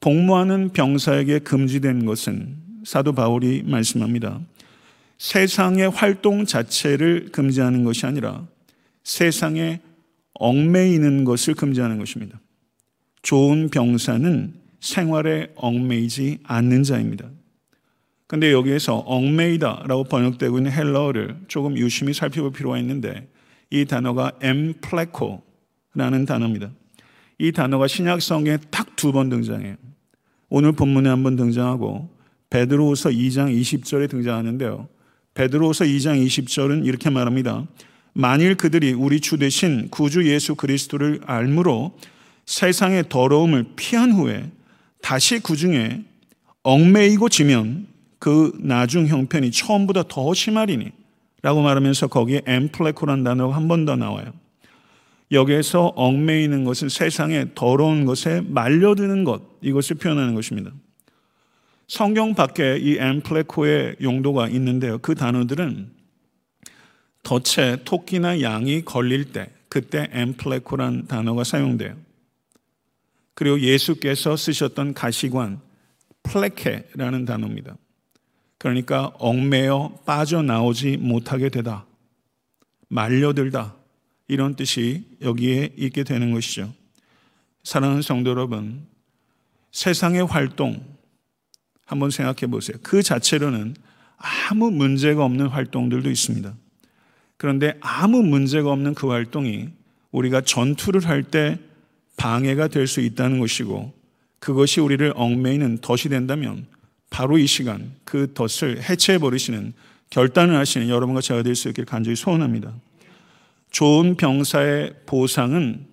복무하는 0.00 0.70
병사에게 0.70 1.38
금지된 1.40 2.04
것은 2.04 2.56
사도 2.84 3.12
바울이 3.12 3.62
말씀합니다. 3.64 4.40
세상의 5.18 5.90
활동 5.90 6.44
자체를 6.44 7.30
금지하는 7.30 7.84
것이 7.84 8.04
아니라 8.06 8.44
세상에 9.04 9.80
얽매이는 10.34 11.24
것을 11.24 11.54
금지하는 11.54 11.98
것입니다. 11.98 12.40
좋은 13.22 13.68
병사는 13.68 14.54
생활에 14.80 15.52
얽매이지 15.54 16.40
않는 16.42 16.82
자입니다. 16.82 17.30
근데 18.32 18.50
여기에서 18.50 18.96
얽매이다라고 19.00 20.04
번역되고 20.04 20.56
있는 20.56 20.72
헬러를 20.72 21.36
조금 21.48 21.76
유심히 21.76 22.14
살펴볼 22.14 22.50
필요가 22.50 22.78
있는데 22.78 23.28
이 23.68 23.84
단어가 23.84 24.32
엠플레코라는 24.40 26.24
단어입니다. 26.26 26.70
이 27.38 27.52
단어가 27.52 27.86
신약 27.86 28.22
성경에 28.22 28.56
딱 28.70 28.96
두 28.96 29.12
번 29.12 29.28
등장해요. 29.28 29.76
오늘 30.48 30.72
본문에 30.72 31.10
한 31.10 31.22
번 31.22 31.36
등장하고 31.36 32.08
베드로후서 32.48 33.10
2장 33.10 33.54
20절에 33.54 34.08
등장하는데요. 34.08 34.88
베드로후서 35.34 35.84
2장 35.84 36.24
20절은 36.24 36.86
이렇게 36.86 37.10
말합니다. 37.10 37.66
만일 38.14 38.54
그들이 38.54 38.94
우리 38.94 39.20
주 39.20 39.36
대신 39.36 39.88
구주 39.90 40.26
예수 40.26 40.54
그리스도를 40.54 41.20
알므로 41.26 41.98
세상의 42.46 43.10
더러움을 43.10 43.66
피한 43.76 44.12
후에 44.12 44.50
다시 45.02 45.38
그 45.40 45.54
중에 45.54 46.02
얽매이고 46.62 47.28
지면 47.28 47.91
그 48.22 48.52
나중 48.60 49.08
형편이 49.08 49.50
처음보다 49.50 50.04
더 50.06 50.32
심하리니 50.32 50.92
라고 51.42 51.60
말하면서 51.60 52.06
거기에 52.06 52.42
엠플레코란 52.46 53.24
단어가 53.24 53.56
한 53.56 53.66
번 53.66 53.84
더 53.84 53.96
나와요. 53.96 54.32
여기에서 55.32 55.86
얽매이는 55.96 56.62
것은 56.62 56.88
세상의 56.88 57.48
더러운 57.56 58.04
것에 58.04 58.42
말려드는 58.42 59.24
것, 59.24 59.42
이것을 59.60 59.96
표현하는 59.96 60.36
것입니다. 60.36 60.70
성경 61.88 62.36
밖에 62.36 62.78
이 62.78 62.96
엠플레코의 62.96 63.96
용도가 64.00 64.46
있는데요. 64.50 64.98
그 64.98 65.16
단어들은 65.16 65.90
덫에 67.24 67.78
토끼나 67.84 68.40
양이 68.40 68.84
걸릴 68.84 69.32
때 69.32 69.50
그때 69.68 70.08
엠플레코란 70.12 71.08
단어가 71.08 71.42
사용돼요. 71.42 71.96
그리고 73.34 73.58
예수께서 73.58 74.36
쓰셨던 74.36 74.94
가시관 74.94 75.58
플레케라는 76.22 77.24
단어입니다. 77.24 77.76
그러니까 78.62 79.10
얽매여 79.18 80.02
빠져나오지 80.06 80.98
못하게 80.98 81.48
되다. 81.48 81.84
말려들다. 82.86 83.74
이런 84.28 84.54
뜻이 84.54 85.04
여기에 85.20 85.70
있게 85.76 86.04
되는 86.04 86.30
것이죠. 86.30 86.72
사랑하는 87.64 88.02
성도 88.02 88.30
여러분, 88.30 88.86
세상의 89.72 90.26
활동 90.26 90.80
한번 91.86 92.10
생각해 92.10 92.48
보세요. 92.52 92.76
그 92.84 93.02
자체로는 93.02 93.74
아무 94.16 94.70
문제가 94.70 95.24
없는 95.24 95.48
활동들도 95.48 96.08
있습니다. 96.08 96.54
그런데 97.38 97.76
아무 97.80 98.22
문제가 98.22 98.70
없는 98.70 98.94
그 98.94 99.08
활동이 99.08 99.70
우리가 100.12 100.40
전투를 100.40 101.04
할 101.08 101.24
때 101.24 101.58
방해가 102.16 102.68
될 102.68 102.86
수 102.86 103.00
있다는 103.00 103.40
것이고 103.40 103.92
그것이 104.38 104.80
우리를 104.80 105.12
얽매이는 105.16 105.78
덫이 105.78 106.08
된다면 106.10 106.68
바로 107.12 107.38
이 107.38 107.46
시간 107.46 107.94
그 108.04 108.32
덫을 108.34 108.82
해체해 108.82 109.18
버리시는 109.18 109.74
결단을 110.10 110.56
하시는 110.56 110.88
여러분과 110.88 111.20
제가 111.20 111.42
될 111.42 111.54
수 111.54 111.68
있기를 111.68 111.86
간절히 111.86 112.16
소원합니다. 112.16 112.74
좋은 113.70 114.16
병사의 114.16 114.94
보상은 115.06 115.86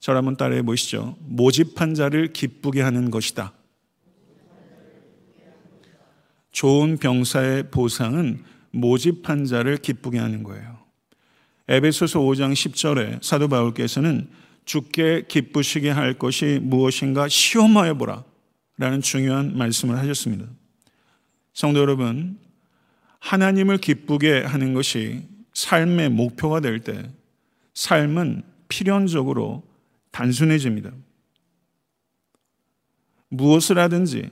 저를 0.00 0.18
한번 0.18 0.36
따라해 0.36 0.62
보시죠. 0.62 1.16
모집한 1.20 1.94
자를 1.94 2.32
기쁘게 2.32 2.82
하는 2.82 3.10
것이다. 3.10 3.52
좋은 6.52 6.98
병사의 6.98 7.70
보상은 7.70 8.44
모집한 8.70 9.44
자를 9.46 9.76
기쁘게 9.76 10.18
하는 10.18 10.42
거예요. 10.44 10.78
에베소서 11.68 12.20
5장 12.20 12.52
10절에 12.52 13.22
사도 13.22 13.48
바울께서는 13.48 14.28
죽게 14.64 15.24
기쁘시게 15.26 15.90
할 15.90 16.14
것이 16.14 16.60
무엇인가 16.62 17.26
시험하여 17.28 17.94
보라 17.94 18.24
라는 18.76 19.00
중요한 19.00 19.56
말씀을 19.56 19.96
하셨습니다. 19.98 20.46
성도 21.52 21.80
여러분, 21.80 22.38
하나님을 23.20 23.78
기쁘게 23.78 24.42
하는 24.42 24.74
것이 24.74 25.22
삶의 25.54 26.10
목표가 26.10 26.60
될 26.60 26.80
때 26.80 27.10
삶은 27.74 28.42
필연적으로 28.68 29.62
단순해집니다. 30.10 30.92
무엇을 33.28 33.78
하든지 33.78 34.30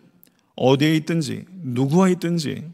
어디에 0.55 0.95
있든지 0.97 1.45
누구와 1.63 2.09
있든지 2.11 2.71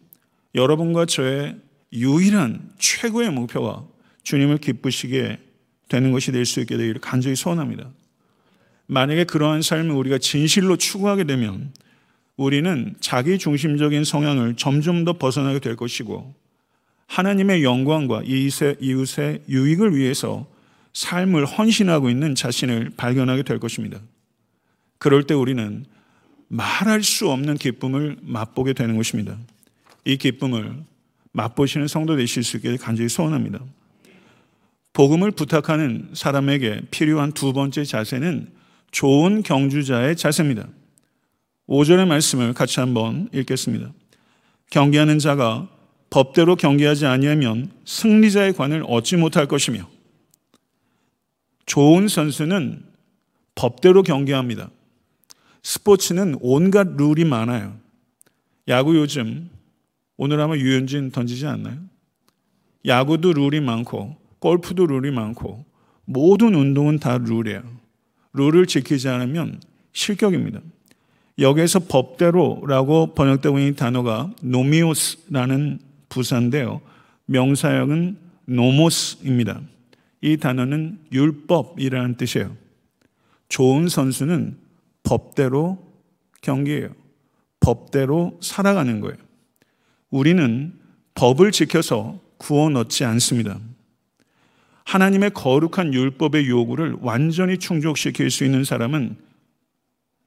여러분과 0.54 1.06
저의 1.06 1.56
유일한 1.92 2.70
최고의 2.78 3.30
목표가 3.30 3.86
주님을 4.22 4.58
기쁘시게 4.58 5.38
되는 5.88 6.12
것이 6.12 6.32
될 6.32 6.44
수 6.44 6.60
있게 6.60 6.76
되기를 6.76 7.00
간절히 7.00 7.34
소원합니다. 7.36 7.90
만약에 8.88 9.24
그러한 9.24 9.62
삶을 9.62 9.94
우리가 9.94 10.18
진실로 10.18 10.76
추구하게 10.76 11.24
되면 11.24 11.72
우리는 12.36 12.94
자기 13.00 13.38
중심적인 13.38 14.04
성향을 14.04 14.56
점점 14.56 15.04
더 15.04 15.12
벗어나게 15.12 15.58
될 15.58 15.76
것이고 15.76 16.34
하나님의 17.06 17.64
영광과 17.64 18.22
이웃의, 18.24 18.76
이웃의 18.80 19.42
유익을 19.48 19.96
위해서 19.96 20.46
삶을 20.94 21.46
헌신하고 21.46 22.10
있는 22.10 22.34
자신을 22.34 22.92
발견하게 22.96 23.42
될 23.42 23.58
것입니다. 23.58 24.00
그럴 24.98 25.24
때 25.24 25.34
우리는 25.34 25.84
말할 26.48 27.02
수 27.02 27.30
없는 27.30 27.56
기쁨을 27.56 28.16
맛보게 28.22 28.72
되는 28.72 28.96
것입니다. 28.96 29.36
이 30.04 30.16
기쁨을 30.16 30.82
맛보시는 31.32 31.88
성도 31.88 32.16
되실 32.16 32.42
수 32.42 32.56
있게 32.56 32.76
간절히 32.76 33.08
소원합니다. 33.08 33.60
복음을 34.92 35.30
부탁하는 35.30 36.10
사람에게 36.14 36.82
필요한 36.90 37.32
두 37.32 37.52
번째 37.52 37.84
자세는 37.84 38.57
좋은 38.90 39.42
경주자의 39.42 40.16
자세입니다. 40.16 40.68
5절의 41.68 42.06
말씀을 42.06 42.54
같이 42.54 42.80
한번 42.80 43.28
읽겠습니다. 43.32 43.92
경계하는 44.70 45.18
자가 45.18 45.68
법대로 46.10 46.56
경계하지 46.56 47.06
아니하면 47.06 47.70
승리자의 47.84 48.54
관을 48.54 48.84
얻지 48.86 49.16
못할 49.16 49.46
것이며 49.46 49.88
좋은 51.66 52.08
선수는 52.08 52.82
법대로 53.54 54.02
경계합니다. 54.02 54.70
스포츠는 55.62 56.36
온갖 56.40 56.88
룰이 56.96 57.24
많아요. 57.24 57.76
야구 58.68 58.96
요즘 58.96 59.50
오늘 60.16 60.40
아마 60.40 60.56
유현진 60.56 61.10
던지지 61.10 61.46
않나요? 61.46 61.78
야구도 62.86 63.34
룰이 63.34 63.60
많고 63.60 64.16
골프도 64.38 64.86
룰이 64.86 65.10
많고 65.10 65.64
모든 66.04 66.54
운동은 66.54 66.98
다 66.98 67.18
룰이에요. 67.18 67.77
룰을 68.32 68.66
지키지 68.66 69.08
않으면 69.08 69.60
실격입니다. 69.92 70.60
여기에서 71.38 71.78
법대로라고 71.78 73.14
번역되고 73.14 73.58
있는 73.58 73.76
단어가 73.76 74.32
노미오스라는 74.42 75.78
부사인데요. 76.08 76.80
명사형은 77.26 78.16
노모스입니다. 78.46 79.60
이 80.20 80.36
단어는 80.36 80.98
율법이라는 81.12 82.16
뜻이에요. 82.16 82.56
좋은 83.48 83.88
선수는 83.88 84.58
법대로 85.02 85.78
경기해요. 86.40 86.90
법대로 87.60 88.38
살아가는 88.42 89.00
거예요. 89.00 89.16
우리는 90.10 90.72
법을 91.14 91.52
지켜서 91.52 92.20
구원 92.38 92.76
얻지 92.76 93.04
않습니다. 93.04 93.60
하나님의 94.88 95.32
거룩한 95.34 95.92
율법의 95.92 96.48
요구를 96.48 96.96
완전히 97.02 97.58
충족시킬 97.58 98.30
수 98.30 98.42
있는 98.46 98.64
사람은 98.64 99.16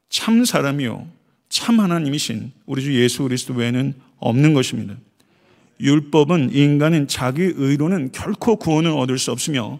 참 0.08 0.46
사람이요. 0.46 1.08
참 1.50 1.80
하나님이신 1.80 2.52
우리 2.68 2.84
주 2.84 2.94
예수 3.02 3.24
그리스도 3.24 3.56
외에는 3.56 3.96
없는 4.20 4.54
것입니다. 4.54 4.94
율법은 5.80 6.54
인간은 6.54 7.08
자기 7.08 7.42
의로는 7.42 8.12
결코 8.12 8.58
구원을 8.58 8.92
얻을 8.92 9.18
수 9.18 9.32
없으며 9.32 9.80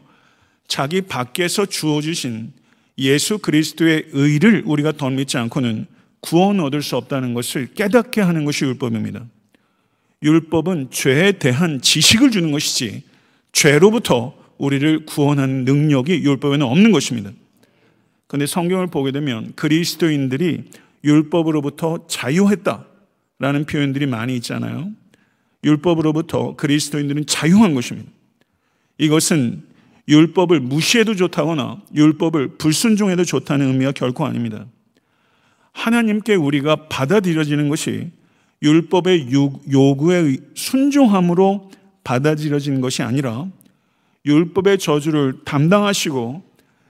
자기 0.68 1.02
밖에서 1.02 1.68
주어주신 1.68 2.52
예수 2.98 3.38
그리스도의 3.38 4.06
의를 4.14 4.64
우리가 4.66 4.94
덧믿지 4.94 5.38
않고는 5.38 5.86
구원 6.22 6.60
얻을 6.60 6.82
수 6.82 6.98
없다는 6.98 7.36
것을 7.36 7.68
깨닫게 7.76 8.20
하는 8.22 8.46
것이 8.46 8.66
율법입니다. 8.66 9.26
율법은 10.24 10.90
죄에 10.90 11.34
대한 11.34 11.82
지식을 11.82 12.32
주는 12.32 12.52
것이지 12.52 13.04
죄로부터 13.52 14.41
우리를 14.62 15.08
구원하는 15.08 15.66
능력이 15.66 16.24
율법에는 16.24 16.64
없는 16.66 16.92
것입니다. 16.92 17.32
그런데 18.28 18.46
성경을 18.46 18.88
보게 18.88 19.12
되면 19.12 19.54
그리스도인들이 19.56 20.66
율법으로부터 21.04 22.06
자유했다라는 22.08 23.66
표현들이 23.68 24.06
많이 24.06 24.36
있잖아요. 24.36 24.92
율법으로부터 25.64 26.56
그리스도인들은 26.58 27.26
자유한 27.26 27.74
것입니다. 27.74 28.12
이것은 29.00 29.64
율법을 30.08 30.60
무시해도 30.60 31.16
좋다거나 31.16 31.82
율법을 31.96 32.58
불순종해도 32.60 33.24
좋다는 33.24 33.68
의미가 33.68 33.94
결코 33.94 34.28
아닙니다. 34.28 34.68
하나님께 35.72 36.36
우리가 36.36 36.88
받아들여지는 36.88 37.68
것이 37.70 38.12
율법의 38.62 39.30
요구에 39.72 40.38
순종함으로 40.54 41.72
받아들여지는 42.04 42.82
것이 42.82 43.02
아니라 43.02 43.48
율법의 44.26 44.78
저주를 44.78 45.40
담당하시고 45.46 46.44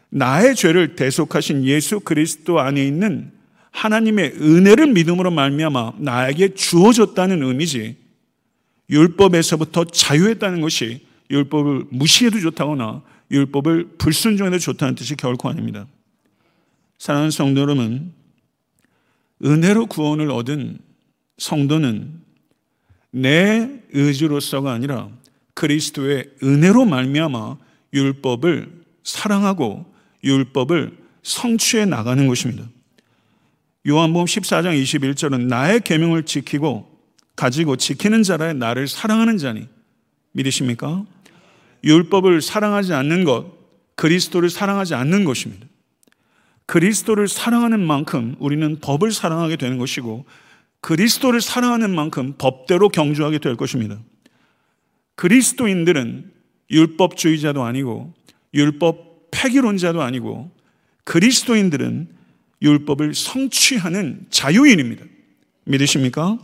나의 0.10 0.56
죄를 0.56 0.96
대속하신 0.96 1.64
예수 1.66 2.02
그리스도 2.02 2.60
안에 2.60 2.86
있는 2.86 3.32
하나님의 3.72 4.34
은혜를 4.42 4.88
믿음으로 4.88 5.32
말미암아 5.32 5.94
나에게 6.00 6.54
주어졌다는 6.54 7.42
의미지 7.44 7.96
율법에서부터 8.90 9.86
자유했다는 9.86 10.60
것이 10.60 11.06
율법을 11.30 11.86
무시해도 11.90 12.40
좋다거나 12.42 13.02
율법을 13.32 13.92
불순종해도 13.98 14.60
좋다는 14.60 14.96
뜻이 14.96 15.16
결코 15.16 15.48
아닙니다. 15.48 15.88
사랑하는 16.98 17.32
성도 17.32 17.62
여러분, 17.62 18.14
은혜로 19.44 19.86
구원을 19.88 20.30
얻은 20.30 20.78
성도는 21.38 22.22
내 23.12 23.70
의지로서가 23.94 24.72
아니라 24.72 25.10
그리스도의 25.62 26.28
은혜로 26.42 26.86
말미암아 26.86 27.58
율법을 27.94 28.82
사랑하고 29.04 29.86
율법을 30.24 30.98
성취해 31.22 31.86
나가는 31.86 32.26
것입니다. 32.28 32.68
요한복음 33.88 34.26
14장 34.26 34.82
21절은 34.82 35.42
나의 35.42 35.82
계명을 35.82 36.24
지키고 36.24 36.90
가지고 37.36 37.76
지키는 37.76 38.24
자라 38.24 38.54
나를 38.54 38.88
사랑하는 38.88 39.38
자니 39.38 39.68
믿으십니까? 40.32 41.06
율법을 41.84 42.42
사랑하지 42.42 42.94
않는 42.94 43.24
것, 43.24 43.54
그리스도를 43.96 44.50
사랑하지 44.50 44.96
않는 44.96 45.26
것입니다. 45.26 45.68
그리스도를 46.66 47.28
사랑하는 47.28 47.86
만큼 47.86 48.36
우리는 48.40 48.80
법을 48.80 49.12
사랑하게 49.12 49.58
되는 49.58 49.78
것이고 49.78 50.26
그리스도를 50.80 51.40
사랑하는 51.40 51.94
만큼 51.94 52.34
법대로 52.40 52.90
경주하게 52.90 53.38
될 53.38 53.56
것입니다. 53.56 54.00
그리스도인들은 55.22 56.32
율법주의자도 56.72 57.62
아니고 57.62 58.12
율법 58.56 59.30
폐기론자도 59.30 60.02
아니고 60.02 60.50
그리스도인들은 61.04 62.08
율법을 62.64 63.14
성취하는 63.14 64.26
자유인입니다. 64.32 65.06
믿으십니까? 65.66 66.40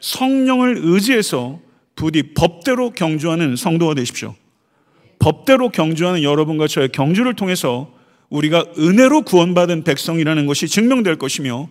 성령을 0.00 0.80
의지해서 0.82 1.60
부디 1.94 2.32
법대로 2.32 2.88
경주하는 2.88 3.56
성도가 3.56 3.92
되십시오. 3.92 4.34
법대로 5.18 5.68
경주하는 5.68 6.22
여러분과 6.22 6.68
저의 6.68 6.88
경주를 6.88 7.34
통해서 7.34 7.92
우리가 8.30 8.64
은혜로 8.78 9.22
구원받은 9.22 9.84
백성이라는 9.84 10.46
것이 10.46 10.68
증명될 10.68 11.16
것이며 11.16 11.68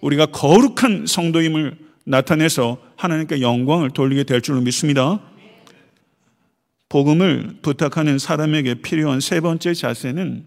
우리가 0.00 0.26
거룩한 0.26 1.06
성도임을 1.08 1.76
나타내서 2.04 2.78
하나님께 2.94 3.40
영광을 3.40 3.90
돌리게 3.90 4.22
될 4.22 4.42
줄로 4.42 4.60
믿습니다. 4.60 5.20
복음을 6.92 7.56
부탁하는 7.62 8.18
사람에게 8.18 8.82
필요한 8.82 9.18
세 9.20 9.40
번째 9.40 9.72
자세는 9.72 10.46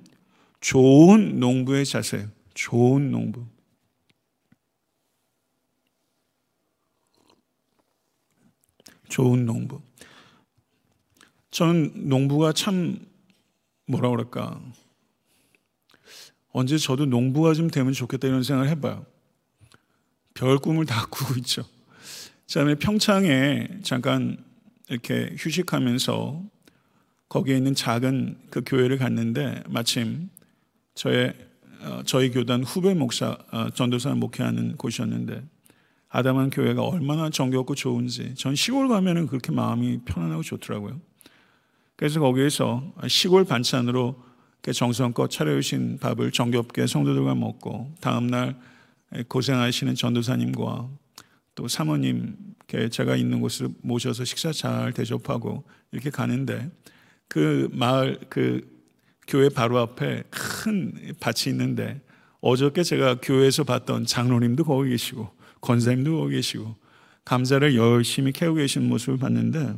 좋은 0.62 1.39
농부의 1.39 1.88
자세예요. 1.88 2.27
좋은 2.53 3.10
농부. 3.10 3.47
좋은 9.10 9.47
농부. 9.47 9.81
저는 11.49 12.10
농부가 12.10 12.53
참 12.53 12.99
뭐라 13.88 14.12
그럴까. 14.12 14.62
언제 16.51 16.77
저도 16.77 17.08
농부가 17.08 17.55
좀 17.55 17.71
되면 17.71 17.91
좋겠다 17.91 18.27
이런 18.27 18.43
생각을 18.43 18.69
해봐요. 18.69 19.03
별 20.36 20.60
꿈을 20.60 20.86
다 20.86 21.08
꾸고 21.10 21.39
있죠. 21.39 21.63
그 22.47 22.53
다음에 22.53 22.75
평창에 22.75 23.67
잠깐 23.81 24.45
이렇게 24.89 25.36
휴식하면서 25.38 26.43
거기에 27.30 27.58
있는 27.58 27.74
작은 27.74 28.38
그 28.50 28.62
교회를 28.65 28.98
갔는데 28.98 29.63
마침 29.67 30.30
저의 30.93 31.34
어, 31.82 32.02
저희 32.06 32.32
교단 32.32 32.63
후배 32.63 32.93
목사 32.93 33.38
어, 33.52 33.69
전도사 33.71 34.15
목회하는 34.15 34.78
곳이었는데 34.78 35.43
아담한 36.10 36.50
교회가 36.50 36.82
얼마나 36.84 37.30
정겹고 37.30 37.76
좋은지 37.76 38.36
전 38.36 38.56
시골 38.56 38.88
가면은 38.88 39.28
그렇게 39.28 39.52
마음이 39.52 40.00
편안하고 40.06 40.43
좋더라고요. 40.43 41.00
그래서 41.95 42.19
거기에서 42.19 42.93
시골 43.08 43.43
반찬으로 43.45 44.24
정성껏 44.74 45.30
차려주신 45.30 46.00
밥을 46.00 46.32
정겹게 46.32 46.88
성도들과 46.88 47.36
먹고 47.36 47.93
다음날 48.02 48.58
고생하시는 49.28 49.95
전도사님과 49.95 50.89
또 51.56 51.68
사모님께 51.68 52.89
제가 52.89 53.15
있는 53.15 53.39
곳을 53.39 53.70
모셔서 53.82 54.26
식사 54.26 54.52
잘 54.52 54.94
대접하고 54.94 55.63
이렇게 55.91 56.10
가는데 56.10 56.70
그 57.28 57.70
마을 57.72 58.20
그 58.30 58.62
교회 59.28 59.50
바로 59.50 59.80
앞에 59.80 60.24
큰 60.30 60.94
밭이 61.20 61.52
있는데 61.52 62.02
어저께 62.41 62.84
제가 62.84 63.15
교회에서 63.22 63.63
봤던 63.63 64.06
장로님도 64.06 64.65
거기 64.65 64.91
계시고 64.91 65.30
권사님도 65.62 66.20
거기 66.20 66.36
계시고 66.36 66.76
감자를 67.24 67.76
열심히 67.76 68.32
캐고 68.32 68.56
계신 68.56 68.88
모습을 68.88 69.18
봤는데 69.18 69.74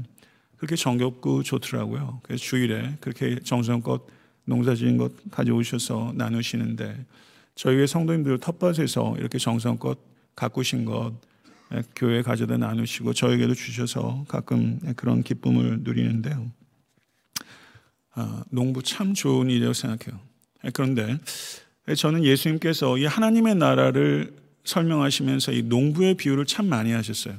그렇게 0.57 0.75
정겹고 0.75 1.43
좋더라고요. 1.43 2.19
그래서 2.23 2.43
주일에 2.43 2.97
그렇게 2.99 3.39
정성껏 3.39 4.05
농사지은 4.45 4.97
것 4.97 5.11
가져오셔서 5.31 6.13
나누시는데 6.15 7.05
저희 7.55 7.75
교회 7.75 7.87
성도님들 7.87 8.39
텃밭에서 8.39 9.15
이렇게 9.17 9.37
정성껏 9.37 9.97
가꾸신 10.35 10.85
것 10.85 11.13
교회 11.95 12.21
가져다 12.21 12.57
나누시고 12.57 13.13
저에게도 13.13 13.53
주셔서 13.53 14.25
가끔 14.27 14.79
그런 14.95 15.23
기쁨을 15.23 15.79
누리는데요. 15.81 16.51
아, 18.13 18.43
농부 18.49 18.81
참 18.81 19.13
좋은 19.13 19.49
일이라고 19.49 19.73
생각해요. 19.73 20.19
그런데 20.73 21.19
저는 21.95 22.23
예수님께서 22.23 22.97
이 22.97 23.05
하나님의 23.05 23.55
나라를 23.55 24.35
설명하시면서 24.63 25.51
이 25.53 25.61
농부의 25.63 26.15
비유를 26.15 26.45
참 26.45 26.67
많이 26.67 26.91
하셨어요. 26.91 27.35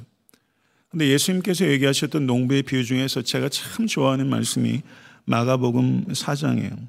근데 0.89 1.07
예수님께서 1.09 1.67
얘기하셨던 1.67 2.25
농부의 2.25 2.63
비유 2.63 2.83
중에서 2.83 3.21
제가 3.21 3.49
참 3.49 3.85
좋아하는 3.85 4.27
말씀이 4.27 4.81
마가복음 5.25 6.05
4장이에요. 6.07 6.87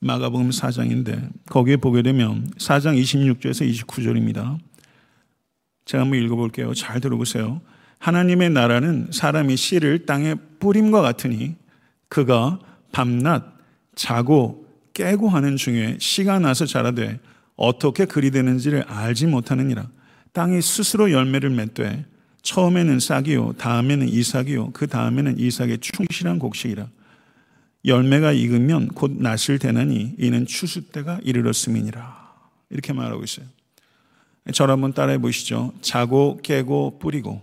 마가복음 0.00 0.50
4장인데 0.50 1.30
거기에 1.46 1.76
보게 1.76 2.02
되면 2.02 2.50
4장 2.56 3.00
26절에서 3.00 3.70
29절입니다. 3.70 4.58
제가 5.90 6.04
한번 6.04 6.22
읽어볼게요. 6.22 6.72
잘 6.72 7.00
들어보세요. 7.00 7.60
하나님의 7.98 8.50
나라는 8.50 9.08
사람이 9.10 9.56
씨를 9.56 10.06
땅에 10.06 10.36
뿌림과 10.60 11.02
같으니 11.02 11.56
그가 12.08 12.60
밤낮 12.92 13.52
자고 13.96 14.68
깨고 14.94 15.28
하는 15.28 15.56
중에 15.56 15.96
씨가 15.98 16.38
나서 16.38 16.64
자라되 16.64 17.18
어떻게 17.56 18.04
그리 18.04 18.30
되는지를 18.30 18.84
알지 18.84 19.26
못하느니라. 19.26 19.88
땅이 20.32 20.62
스스로 20.62 21.10
열매를 21.10 21.50
맺되 21.50 22.06
처음에는 22.42 23.00
싹이요 23.00 23.54
다음에는 23.58 24.08
이삭이요 24.08 24.70
그 24.70 24.86
다음에는 24.86 25.40
이삭의 25.40 25.78
충실한 25.78 26.38
곡식이라. 26.38 26.86
열매가 27.84 28.30
익으면 28.30 28.88
곧 28.90 29.10
낫을 29.18 29.58
되나니 29.58 30.14
이는 30.18 30.46
추수 30.46 30.82
때가 30.92 31.18
이르렀음이니라. 31.24 32.30
이렇게 32.70 32.92
말하고 32.92 33.24
있어요. 33.24 33.46
저를 34.52 34.72
한번 34.72 34.92
따라해 34.92 35.18
보시죠. 35.18 35.72
자고 35.80 36.38
깨고 36.42 36.98
뿌리고. 36.98 37.42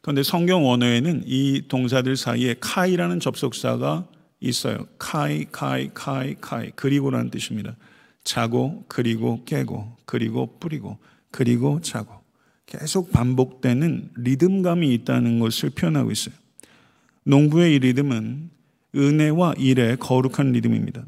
그런데 0.00 0.22
성경 0.22 0.66
원어에는 0.66 1.22
이 1.26 1.62
동사들 1.68 2.16
사이에 2.16 2.56
카이라는 2.60 3.20
접속사가 3.20 4.06
있어요. 4.40 4.86
카이, 4.98 5.46
카이, 5.50 5.90
카이, 5.94 6.36
카이. 6.40 6.70
그리고라는 6.76 7.30
뜻입니다. 7.30 7.76
자고, 8.22 8.84
그리고 8.88 9.42
깨고, 9.44 9.96
그리고 10.04 10.58
뿌리고, 10.58 10.98
그리고 11.30 11.80
자고. 11.80 12.14
계속 12.66 13.12
반복되는 13.12 14.10
리듬감이 14.16 14.92
있다는 14.94 15.38
것을 15.38 15.70
표현하고 15.70 16.10
있어요. 16.10 16.34
농부의 17.24 17.76
이 17.76 17.78
리듬은 17.78 18.50
은혜와 18.94 19.54
일의 19.58 19.96
거룩한 19.96 20.52
리듬입니다. 20.52 21.04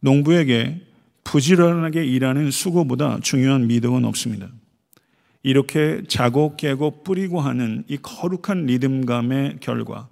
농부에게 0.00 0.80
부지런하게 1.24 2.04
일하는 2.04 2.50
수고보다 2.50 3.18
중요한 3.20 3.66
미덕은 3.66 4.04
없습니다. 4.04 4.48
이렇게 5.42 6.02
자고 6.06 6.56
깨고 6.56 7.02
뿌리고 7.02 7.40
하는 7.40 7.84
이 7.88 7.96
거룩한 7.96 8.66
리듬감의 8.66 9.58
결과, 9.60 10.08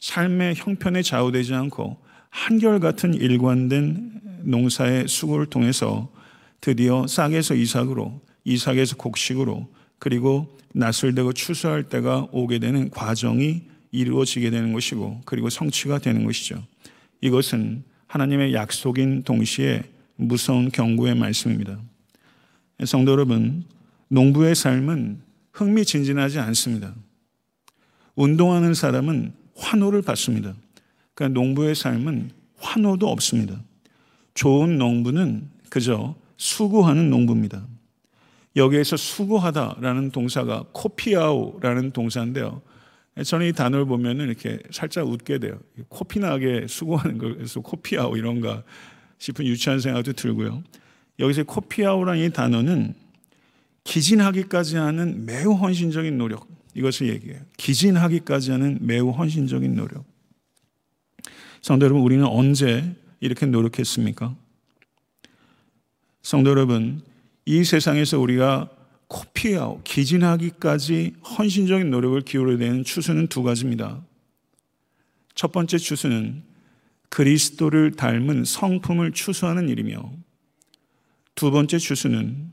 삶의 0.00 0.54
형편에 0.56 1.02
좌우되지 1.02 1.54
않고 1.54 1.98
한결같은 2.28 3.14
일관된 3.14 4.20
농사의 4.42 5.08
수고를 5.08 5.46
통해서 5.46 6.12
드디어 6.60 7.06
싹에서 7.06 7.54
이삭으로, 7.54 8.20
이삭에서 8.44 8.96
곡식으로, 8.96 9.68
그리고 9.98 10.58
낯을 10.74 11.14
대고 11.14 11.32
추수할 11.32 11.84
때가 11.84 12.28
오게 12.32 12.58
되는 12.58 12.90
과정이 12.90 13.62
이루어지게 13.92 14.50
되는 14.50 14.72
것이고, 14.72 15.22
그리고 15.24 15.48
성취가 15.48 16.00
되는 16.00 16.24
것이죠. 16.24 16.62
이것은 17.20 17.84
하나님의 18.06 18.52
약속인 18.52 19.22
동시에 19.22 19.84
무서운 20.16 20.70
경고의 20.70 21.14
말씀입니다. 21.14 21.78
성도 22.84 23.12
여러분, 23.12 23.64
농부의 24.08 24.54
삶은 24.54 25.20
흥미진진하지 25.52 26.38
않습니다. 26.40 26.94
운동하는 28.14 28.74
사람은 28.74 29.32
환호를 29.56 30.02
받습니다. 30.02 30.54
그러니까 31.14 31.40
농부의 31.40 31.74
삶은 31.74 32.30
환호도 32.58 33.08
없습니다. 33.08 33.60
좋은 34.34 34.78
농부는 34.78 35.48
그저 35.68 36.14
수고하는 36.36 37.10
농부입니다. 37.10 37.64
여기에서 38.56 38.96
수고하다라는 38.96 40.10
동사가 40.10 40.64
코피아오라는 40.72 41.90
동사인데요. 41.92 42.62
저는 43.24 43.46
이 43.48 43.52
단어를 43.52 43.84
보면 43.84 44.18
이렇게 44.18 44.58
살짝 44.70 45.08
웃게 45.08 45.38
돼요. 45.38 45.58
코피나게 45.88 46.66
수고하는 46.68 47.18
걸그서 47.18 47.60
코피아오 47.60 48.16
이런가 48.16 48.62
싶은 49.18 49.46
유치한 49.46 49.80
생각도 49.80 50.12
들고요. 50.12 50.62
여기서 51.18 51.44
코피아오라는 51.44 52.24
이 52.24 52.30
단어는 52.30 52.94
기진하기까지 53.84 54.76
하는 54.76 55.26
매우 55.26 55.52
헌신적인 55.52 56.16
노력 56.18 56.48
이것을 56.74 57.08
얘기해요. 57.08 57.40
기진하기까지 57.56 58.50
하는 58.50 58.78
매우 58.80 59.10
헌신적인 59.10 59.74
노력. 59.74 60.04
성도 61.62 61.84
여러분, 61.84 62.02
우리는 62.02 62.24
언제 62.26 62.94
이렇게 63.20 63.46
노력했습니까? 63.46 64.34
성도 66.22 66.50
여러분, 66.50 67.02
이 67.46 67.64
세상에서 67.64 68.18
우리가 68.18 68.70
코피아오, 69.08 69.82
기진하기까지 69.82 71.14
헌신적인 71.38 71.90
노력을 71.90 72.20
기울여야 72.22 72.58
되는 72.58 72.84
추수는 72.84 73.28
두 73.28 73.42
가지입니다. 73.42 74.02
첫 75.34 75.52
번째 75.52 75.78
추수는 75.78 76.42
그리스도를 77.08 77.92
닮은 77.92 78.44
성품을 78.44 79.12
추수하는 79.12 79.68
일이며 79.68 80.12
두 81.34 81.50
번째 81.50 81.78
추수는 81.78 82.52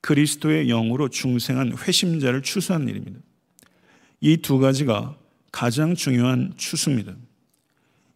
그리스도의 0.00 0.66
영으로 0.68 1.08
중생한 1.08 1.76
회심자를 1.76 2.42
추수하는 2.42 2.88
일입니다. 2.88 3.20
이 4.20 4.36
두 4.38 4.58
가지가 4.58 5.16
가장 5.52 5.94
중요한 5.94 6.52
추수입니다. 6.56 7.14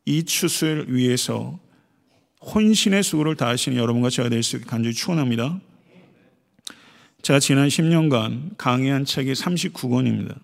이 0.07 0.23
추수를 0.25 0.95
위해서 0.95 1.59
혼신의 2.43 3.03
수고를 3.03 3.37
다하시는 3.37 3.77
여러분과 3.79 4.11
제가 4.11 4.29
될 4.29 4.43
수 4.43 4.57
있게 4.57 4.67
간절히 4.67 4.95
축원합니다. 4.95 5.61
제가 7.23 7.41
지난 7.41 7.69
10년간 7.69 8.57
강의한 8.59 9.07
책이 9.07 9.33
39권입니다. 9.33 10.39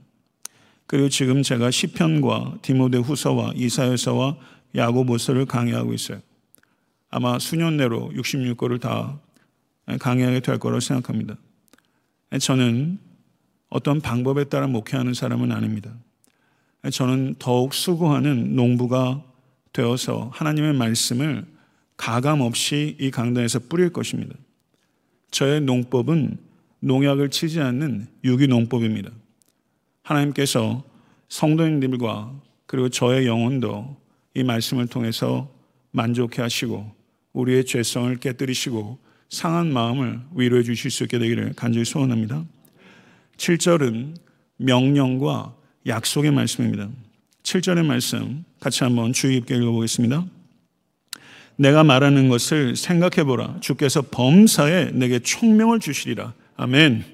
그리고 0.87 1.09
지금 1.11 1.42
제가 1.42 1.70
시편과 1.70 2.59
디모데 2.62 2.98
후서와 2.98 3.53
이사여서와 3.55 4.37
야고보서를 4.74 5.46
강의하고 5.46 5.92
있어요. 5.94 6.20
아마 7.11 7.38
수년 7.38 7.76
내로 7.76 8.11
66권을 8.14 8.80
다 8.80 9.18
강의하게 9.98 10.40
될 10.40 10.59
거라고 10.59 10.80
생각합니다. 10.80 11.37
저는 12.40 12.98
어떤 13.68 14.00
방법에 14.00 14.44
따라 14.44 14.66
목회하는 14.66 15.14
사람은 15.14 15.50
아닙니다. 15.52 15.92
저는 16.92 17.37
더욱 17.38 17.74
수고하는 17.74 18.54
농부가 18.54 19.22
되어서 19.72 20.30
하나님의 20.33 20.74
말씀을 20.74 21.44
가감 21.96 22.40
없이 22.40 22.96
이 22.98 23.11
강단에서 23.11 23.61
뿌릴 23.68 23.92
것입니다. 23.92 24.35
저의 25.30 25.61
농법은 25.61 26.38
농약을 26.80 27.30
치지 27.30 27.61
않는 27.61 28.06
유기농법입니다. 28.24 29.11
하나님께서 30.02 30.83
성도님들과 31.28 32.33
그리고 32.66 32.88
저의 32.88 33.26
영혼도 33.26 33.99
이 34.34 34.42
말씀을 34.42 34.86
통해서 34.86 35.50
만족해 35.90 36.42
하시고 36.42 36.90
우리의 37.32 37.64
죄성을 37.64 38.14
깨뜨리시고 38.16 38.98
상한 39.28 39.72
마음을 39.72 40.20
위로해 40.34 40.62
주실 40.62 40.90
수 40.90 41.04
있게 41.04 41.18
되기를 41.18 41.54
간절히 41.54 41.84
소원합니다. 41.84 42.44
7절은 43.36 44.16
명령과 44.56 45.54
약속의 45.86 46.30
말씀입니다. 46.32 46.88
7절의 47.42 47.84
말씀 47.84 48.44
같이 48.60 48.84
한번 48.84 49.12
주의 49.12 49.38
깊게 49.40 49.56
읽어보겠습니다. 49.56 50.26
내가 51.56 51.84
말하는 51.84 52.28
것을 52.28 52.76
생각해 52.76 53.24
보라. 53.24 53.58
주께서 53.60 54.02
범사에 54.02 54.92
내게 54.92 55.18
총명을 55.18 55.80
주시리라. 55.80 56.34
아멘. 56.56 57.04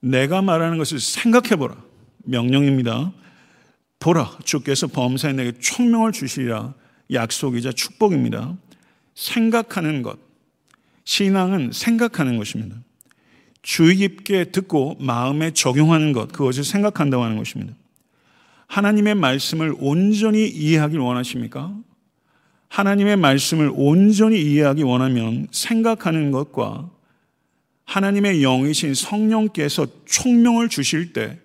내가 0.00 0.42
말하는 0.42 0.78
것을 0.78 1.00
생각해 1.00 1.56
보라. 1.56 1.76
명령입니다. 2.24 3.12
보라 4.04 4.36
주께서 4.44 4.86
범사에 4.86 5.32
내게 5.32 5.52
총명을 5.58 6.12
주시리라 6.12 6.74
약속이자 7.10 7.72
축복입니다. 7.72 8.54
생각하는 9.14 10.02
것 10.02 10.18
신앙은 11.04 11.72
생각하는 11.72 12.36
것입니다. 12.36 12.76
주의 13.62 13.96
깊게 13.96 14.50
듣고 14.52 14.98
마음에 15.00 15.52
적용하는 15.52 16.12
것 16.12 16.30
그것을 16.30 16.64
생각한다고 16.64 17.24
하는 17.24 17.38
것입니다. 17.38 17.72
하나님의 18.66 19.14
말씀을 19.14 19.74
온전히 19.78 20.48
이해하길 20.48 20.98
원하십니까? 20.98 21.74
하나님의 22.68 23.16
말씀을 23.16 23.70
온전히 23.72 24.38
이해하기 24.42 24.82
원하면 24.82 25.48
생각하는 25.50 26.30
것과 26.30 26.90
하나님의 27.86 28.42
영이신 28.42 28.92
성령께서 28.92 29.86
총명을 30.04 30.68
주실 30.68 31.14
때 31.14 31.38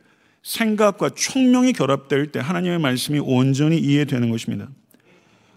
생각과 0.43 1.09
총명이 1.09 1.73
결합될 1.73 2.31
때 2.31 2.39
하나님의 2.39 2.79
말씀이 2.79 3.19
온전히 3.19 3.77
이해되는 3.77 4.29
것입니다. 4.29 4.69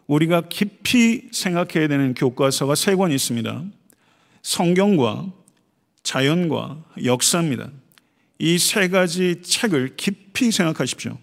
우리가 0.07 0.42
깊이 0.49 1.29
생각해야 1.33 1.88
되는 1.88 2.14
교과서가 2.14 2.75
세 2.75 2.97
권 2.97 3.12
있습니다. 3.12 3.64
성경과 4.42 5.33
자연과 6.03 6.85
역사입니다. 7.05 7.71
이 8.38 8.59
세 8.59 8.88
가지 8.88 9.40
책을 9.42 9.95
깊이 9.97 10.51
생각하십시오. 10.51 11.16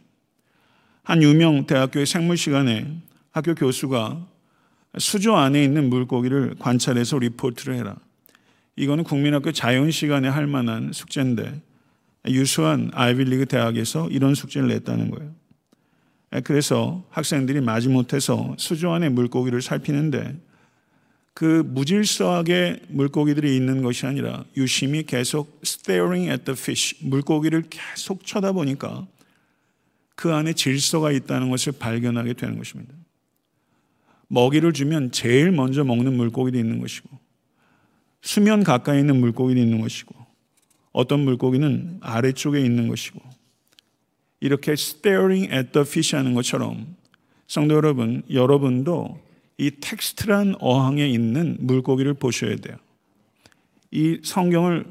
한 1.03 1.21
유명 1.21 1.65
대학교의 1.67 2.05
생물 2.05 2.37
시간에 2.37 2.87
학교 3.31 3.53
교수가 3.53 4.25
수조 4.97 5.35
안에 5.35 5.63
있는 5.63 5.89
물고기를 5.89 6.55
관찰해서 6.59 7.19
리포트를 7.19 7.75
해라. 7.75 7.97
이거는 8.77 9.03
국민학교 9.03 9.51
자연 9.51 9.91
시간에 9.91 10.29
할 10.29 10.47
만한 10.47 10.93
숙제인데 10.93 11.61
유수한 12.27 12.91
아이빌리그 12.93 13.45
대학에서 13.45 14.09
이런 14.09 14.35
숙제를 14.35 14.67
냈다는 14.67 15.11
거예요. 15.11 15.33
그래서 16.43 17.03
학생들이 17.09 17.61
마지못해서 17.61 18.55
수조 18.57 18.91
안에 18.91 19.09
물고기를 19.09 19.61
살피는데 19.61 20.37
그 21.33 21.63
무질서하게 21.65 22.81
물고기들이 22.89 23.55
있는 23.55 23.81
것이 23.81 24.05
아니라 24.05 24.43
유심히 24.57 25.03
계속 25.03 25.61
staring 25.63 26.29
at 26.29 26.43
the 26.43 26.57
fish 26.57 26.97
물고기를 27.01 27.63
계속 27.69 28.25
쳐다보니까 28.25 29.07
그 30.15 30.33
안에 30.33 30.51
질서가 30.53 31.11
있다는 31.13 31.49
것을 31.49 31.73
발견하게 31.79 32.33
되는 32.33 32.57
것입니다. 32.57 32.93
먹이를 34.27 34.73
주면 34.73 35.11
제일 35.11 35.51
먼저 35.51 35.83
먹는 35.83 36.15
물고기도 36.17 36.59
있는 36.59 36.79
것이고 36.79 37.09
수면 38.21 38.63
가까이 38.63 38.99
있는 38.99 39.19
물고기도 39.19 39.59
있는 39.59 39.79
것이고 39.79 40.13
어떤 40.91 41.21
물고기는 41.21 41.99
아래쪽에 42.01 42.59
있는 42.59 42.87
것이고 42.87 43.19
이렇게 44.39 44.73
staring 44.73 45.53
at 45.53 45.71
the 45.71 45.85
fish 45.85 46.15
하는 46.15 46.33
것처럼 46.33 46.95
성도 47.47 47.75
여러분, 47.75 48.23
여러분도 48.31 49.19
이 49.57 49.71
텍스트란 49.81 50.55
어항에 50.59 51.07
있는 51.07 51.57
물고기를 51.59 52.13
보셔야 52.13 52.55
돼요. 52.55 52.77
이 53.91 54.19
성경을 54.23 54.85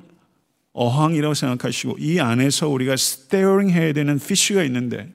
어항이라고 0.73 1.35
생각하시고 1.35 1.97
이 1.99 2.21
안에서 2.21 2.69
우리가 2.69 2.93
staring 2.95 3.73
해야 3.73 3.93
되는 3.93 4.17
fish가 4.17 4.63
있는데 4.65 5.13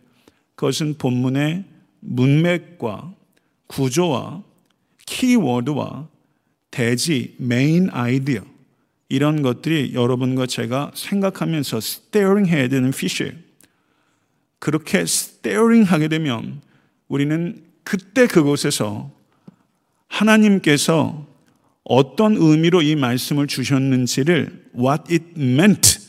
그것은 0.56 0.98
본문의 0.98 1.66
문맥과 2.00 3.14
구조와 3.68 4.44
키워드와 5.06 6.08
대지, 6.72 7.36
main 7.38 7.90
idea 7.92 8.42
이런 9.14 9.44
것들이 9.44 9.94
여러분과 9.94 10.48
제가 10.48 10.90
생각하면서 10.96 11.78
staring 11.78 12.50
해야 12.50 12.68
되는 12.68 12.90
fish예요. 12.90 13.32
그렇게 14.58 15.02
staring 15.02 15.88
하게 15.88 16.08
되면 16.08 16.62
우리는 17.08 17.64
그때 17.84 18.26
그곳에서 18.26 19.12
하나님께서 20.08 21.28
어떤 21.84 22.38
의미로 22.38 22.82
이 22.82 22.96
말씀을 22.96 23.46
주셨는지를 23.46 24.72
what 24.76 25.14
it 25.14 25.26
meant 25.38 26.00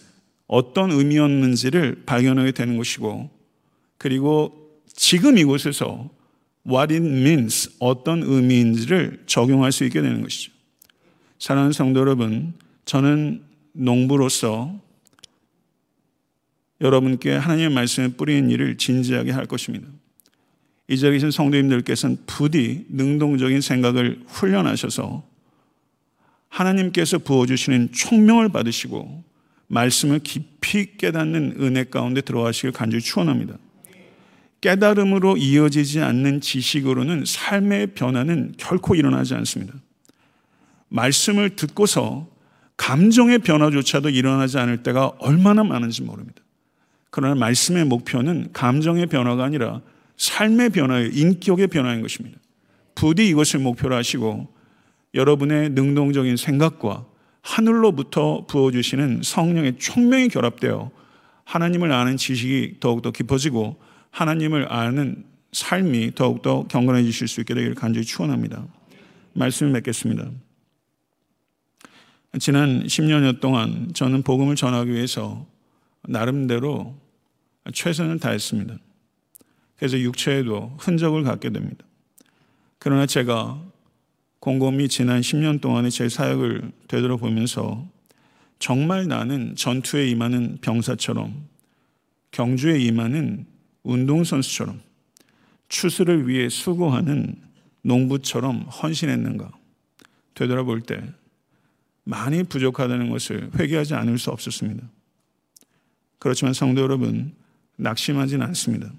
어떤 0.47 0.91
의미였는지를 0.91 2.05
발견하게 2.07 2.53
되는 2.53 2.79
것이고 2.79 3.29
그리고 3.99 4.81
지금 4.87 5.37
이곳에서 5.37 6.09
what 6.67 6.95
it 6.95 7.07
means 7.07 7.69
어떤 7.81 8.23
의미인지를 8.23 9.25
적용할 9.27 9.73
수 9.73 9.85
있게 9.85 10.01
되는 10.01 10.23
것이죠. 10.23 10.53
사랑하는 11.39 11.73
성도 11.73 12.01
여러분, 12.01 12.55
저는 12.85 13.43
농부로서 13.73 14.79
여러분께 16.81 17.35
하나님의 17.35 17.71
말씀에 17.71 18.09
뿌리는 18.09 18.51
일을 18.51 18.77
진지하게 18.77 19.31
할 19.31 19.47
것입니다. 19.47 19.89
이 20.89 20.99
자리에 20.99 21.15
계신 21.15 21.31
성도님들께서는 21.31 22.19
부디 22.27 22.85
능동적인 22.91 23.61
생각을 23.61 24.21
훈련하셔서 24.27 25.25
하나님께서 26.49 27.19
부어주시는 27.19 27.93
총명을 27.93 28.51
받으시고 28.51 29.25
말씀을 29.67 30.21
깊이 30.21 30.97
깨닫는 30.97 31.57
은혜 31.61 31.85
가운데 31.85 32.21
들어가시길 32.21 32.73
간절히 32.73 33.03
축원합니다. 33.03 33.57
깨달음으로 34.61 35.37
이어지지 35.37 36.01
않는 36.01 36.41
지식으로는 36.41 37.25
삶의 37.27 37.89
변화는 37.89 38.55
결코 38.57 38.95
일어나지 38.95 39.35
않습니다. 39.35 39.75
말씀을 40.89 41.57
듣고서 41.57 42.29
감정의 42.77 43.39
변화조차도 43.39 44.11
일어나지 44.11 44.59
않을 44.59 44.83
때가 44.83 45.13
얼마나 45.19 45.65
많은지 45.65 46.03
모릅니다. 46.03 46.43
그러나 47.11 47.35
말씀의 47.37 47.85
목표는 47.85 48.51
감정의 48.53 49.07
변화가 49.07 49.45
아니라 49.45 49.81
삶의 50.17 50.71
변화예요. 50.71 51.11
인격의 51.13 51.69
변화인 51.69 52.03
것입니다. 52.03 52.39
부디 52.95 53.29
이것을 53.29 53.61
목표로 53.61 53.95
하시고 53.95 54.53
여러분의 55.15 55.71
능동적인 55.71 56.37
생각과 56.37 57.07
하늘로부터 57.41 58.47
부어주시는 58.47 59.21
성령의 59.23 59.79
총명이 59.79 60.29
결합되어 60.29 60.91
하나님을 61.45 61.93
아는 61.93 62.17
지식이 62.17 62.77
더욱더 62.81 63.11
깊어지고 63.11 63.77
하나님을 64.11 64.73
아는 64.73 65.25
삶이 65.53 66.13
더욱더 66.15 66.67
경건해지실 66.67 67.29
수 67.29 67.41
있게 67.41 67.55
되기를 67.55 67.75
간절히 67.75 68.05
축원합니다. 68.07 68.65
말씀을 69.35 69.73
맺겠습니다. 69.73 70.31
지난 72.41 72.85
10년여 72.85 73.41
동안 73.41 73.93
저는 73.95 74.23
복음을 74.23 74.57
전하기 74.57 74.93
위해서 74.93 75.47
나름대로 76.03 76.97
최선을 77.73 78.19
다했습니다. 78.19 78.77
그래서 79.77 79.99
육체에도 79.99 80.75
흔적을 80.79 81.23
갖게 81.23 81.51
됩니다. 81.51 81.85
그러나 82.79 83.07
제가 83.07 83.63
곰곰이 84.41 84.89
지난 84.89 85.21
10년 85.21 85.61
동안의 85.61 85.91
제 85.91 86.09
사역을 86.09 86.73
되돌아보면서 86.89 87.87
정말 88.59 89.07
나는 89.07 89.55
전투에 89.57 90.09
임하는 90.09 90.59
병사처럼 90.61 91.47
경주에 92.31 92.79
임하는 92.81 93.47
운동선수처럼 93.85 94.81
추수를 95.69 96.29
위해 96.29 96.49
수고하는 96.49 97.37
농부처럼 97.83 98.63
헌신했는가 98.63 99.51
되돌아볼 100.35 100.83
때 100.83 101.01
많이 102.05 102.43
부족하다는 102.45 103.11
것을 103.11 103.51
회개하지 103.59 103.95
않을 103.95 104.19
수 104.19 104.31
없었습니다. 104.31 104.83
그렇지만 106.19 106.53
성도 106.55 106.83
여러분 106.83 107.35
낙심하지는 107.77 108.47
않습니다. 108.47 108.91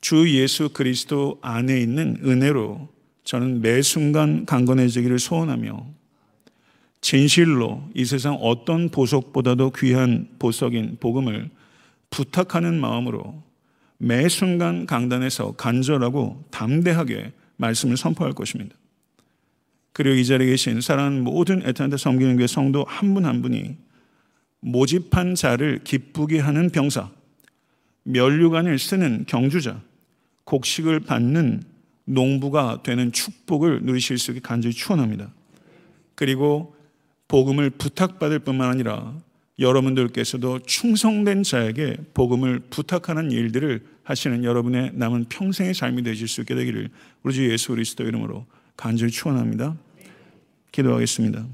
주 0.00 0.30
예수 0.30 0.68
그리스도 0.68 1.38
안에 1.42 1.80
있는 1.80 2.18
은혜로 2.24 2.88
저는 3.24 3.60
매 3.60 3.82
순간 3.82 4.46
강건해지기를 4.46 5.18
소원하며 5.18 5.86
진실로 7.00 7.88
이 7.94 8.04
세상 8.04 8.34
어떤 8.34 8.88
보석보다도 8.88 9.72
귀한 9.72 10.28
보석인 10.38 10.98
복음을 11.00 11.50
부탁하는 12.10 12.80
마음으로 12.80 13.42
매 13.98 14.28
순간 14.28 14.86
강단에서 14.86 15.52
간절하고 15.52 16.44
담대하게 16.50 17.32
말씀을 17.56 17.96
선포할 17.96 18.32
것입니다. 18.32 18.74
그리고 19.98 20.14
이 20.14 20.24
자리에 20.24 20.50
계신 20.50 20.80
사랑하는 20.80 21.24
모든 21.24 21.60
에탄타 21.66 21.96
섬기는 21.96 22.36
교회 22.36 22.46
성도 22.46 22.84
한 22.86 23.14
분한 23.14 23.34
한 23.34 23.42
분이 23.42 23.74
모집한 24.60 25.34
자를 25.34 25.80
기쁘게 25.82 26.38
하는 26.38 26.70
병사, 26.70 27.10
면류관을 28.04 28.78
쓰는 28.78 29.24
경주자, 29.26 29.82
곡식을 30.44 31.00
받는 31.00 31.64
농부가 32.04 32.80
되는 32.84 33.10
축복을 33.10 33.82
누리실 33.82 34.18
수 34.18 34.30
있게 34.30 34.40
간절히 34.40 34.72
축원합니다. 34.72 35.32
그리고 36.14 36.76
복음을 37.26 37.68
부탁받을 37.68 38.38
뿐만 38.38 38.70
아니라 38.70 39.18
여러분들께서도 39.58 40.60
충성된 40.60 41.42
자에게 41.42 41.96
복음을 42.14 42.60
부탁하는 42.70 43.32
일들을 43.32 43.84
하시는 44.04 44.44
여러분의 44.44 44.92
남은 44.94 45.24
평생의 45.24 45.74
삶이 45.74 46.04
되실 46.04 46.28
수 46.28 46.42
있게 46.42 46.54
되기를 46.54 46.88
우리 47.24 47.34
주 47.34 47.50
예수 47.50 47.72
그리스도 47.72 48.04
이름으로 48.04 48.46
간절히 48.76 49.10
축원합니다. 49.10 49.76
기도하겠습니다. 50.72 51.46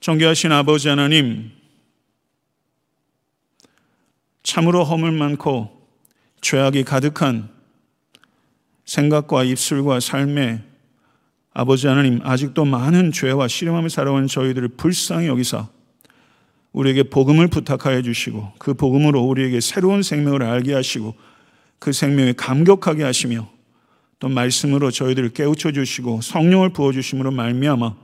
존귀하신 0.00 0.52
아버지 0.52 0.88
하나님, 0.88 1.50
참으로 4.42 4.84
허물 4.84 5.12
많고 5.12 5.86
죄악이 6.40 6.84
가득한 6.84 7.50
생각과 8.84 9.44
입술과 9.44 10.00
삶에 10.00 10.64
아버지 11.52 11.86
하나님 11.86 12.20
아직도 12.22 12.64
많은 12.64 13.12
죄와 13.12 13.48
시름함을 13.48 13.90
살아온 13.90 14.26
저희들을 14.26 14.68
불쌍히 14.68 15.26
여기사 15.26 15.68
우리에게 16.72 17.04
복음을 17.04 17.48
부탁하여 17.48 18.02
주시고 18.02 18.52
그 18.58 18.74
복음으로 18.74 19.20
우리에게 19.20 19.60
새로운 19.60 20.02
생명을 20.02 20.42
알게 20.42 20.72
하시고 20.72 21.14
그 21.78 21.92
생명에 21.92 22.32
감격하게 22.32 23.02
하시며 23.02 23.50
또 24.20 24.28
말씀으로 24.28 24.90
저희들을 24.90 25.30
깨우쳐 25.30 25.72
주시고 25.72 26.20
성령을 26.20 26.68
부어 26.68 26.92
주심으로 26.92 27.30
말미암아 27.32 27.94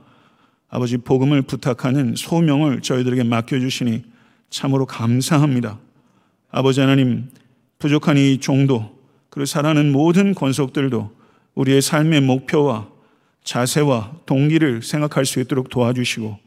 아버지 0.69 0.97
복음을 0.97 1.43
부탁하는 1.43 2.15
소명을 2.17 2.81
저희들에게 2.81 3.23
맡겨 3.23 3.59
주시니 3.59 4.03
참으로 4.49 4.85
감사합니다. 4.85 5.79
아버지 6.49 6.81
하나님 6.81 7.29
부족한 7.79 8.17
이 8.17 8.39
종도 8.39 8.97
그리고 9.29 9.45
살아는 9.45 9.91
모든 9.91 10.33
권속들도 10.33 11.11
우리의 11.53 11.81
삶의 11.81 12.21
목표와 12.21 12.87
자세와 13.43 14.17
동기를 14.25 14.81
생각할 14.81 15.25
수 15.25 15.39
있도록 15.39 15.69
도와주시고 15.69 16.37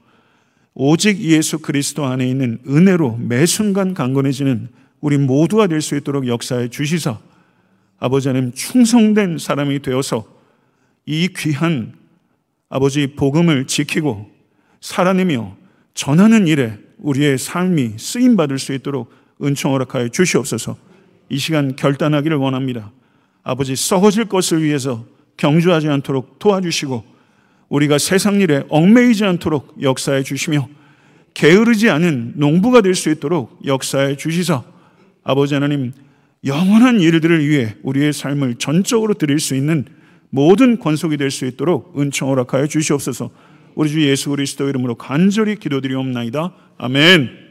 오직 0.75 1.21
예수 1.21 1.61
그리스도 1.61 2.05
안에 2.05 2.29
있는 2.29 2.59
은혜로 2.66 3.18
매 3.18 3.47
순간 3.47 3.95
강건해지는 3.95 4.68
우리 5.01 5.16
모두가 5.16 5.68
될 5.68 5.81
수 5.81 5.97
있도록 5.97 6.27
역사해 6.27 6.68
주시사 6.68 7.18
아버지 8.01 8.29
하나님 8.29 8.53
충성된 8.53 9.39
사람이 9.39 9.81
되어서 9.83 10.25
이 11.07 11.29
귀한 11.37 11.93
아버지 12.69 13.09
복음을 13.09 13.67
지키고 13.67 14.31
살아내며 14.81 15.57
전하는 15.95 16.47
일에 16.47 16.79
우리의 16.99 17.37
삶이 17.39 17.99
쓰임 17.99 18.37
받을 18.37 18.59
수 18.59 18.73
있도록 18.73 19.13
은총 19.43 19.73
허락하여 19.73 20.09
주시옵소서. 20.09 20.77
이 21.29 21.39
시간 21.39 21.77
결단하기를 21.77 22.37
원합니다. 22.37 22.91
아버지 23.43 23.77
썩어질 23.77 24.27
것을 24.27 24.63
위해서 24.63 25.05
경주하지 25.37 25.89
않도록 25.89 26.39
도와주시고 26.39 27.05
우리가 27.69 27.99
세상 27.99 28.41
일에 28.41 28.65
얽매이지 28.69 29.25
않도록 29.25 29.77
역사해 29.81 30.23
주시며 30.23 30.69
게으르지 31.35 31.89
않은 31.91 32.35
농부가 32.37 32.81
될 32.81 32.95
수 32.95 33.11
있도록 33.11 33.61
역사해 33.65 34.17
주시사 34.17 34.63
아버지 35.23 35.55
하나님 35.55 35.93
영원한 36.45 37.01
일들을 37.01 37.47
위해 37.47 37.74
우리의 37.82 38.12
삶을 38.12 38.57
전적으로 38.57 39.14
드릴 39.14 39.41
수 39.41 39.55
있는 39.55 39.84
모든 40.30 40.78
권속이 40.78 41.16
될 41.16 41.30
수 41.30 41.45
있도록 41.45 41.99
은총 41.99 42.30
허락하여 42.30 42.66
주시옵소서. 42.66 43.30
우리 43.74 43.91
주 43.91 44.03
예수 44.03 44.30
그리스도 44.30 44.68
이름으로 44.68 44.95
간절히 44.95 45.57
기도드리옵나이다. 45.57 46.53
아멘. 46.78 47.50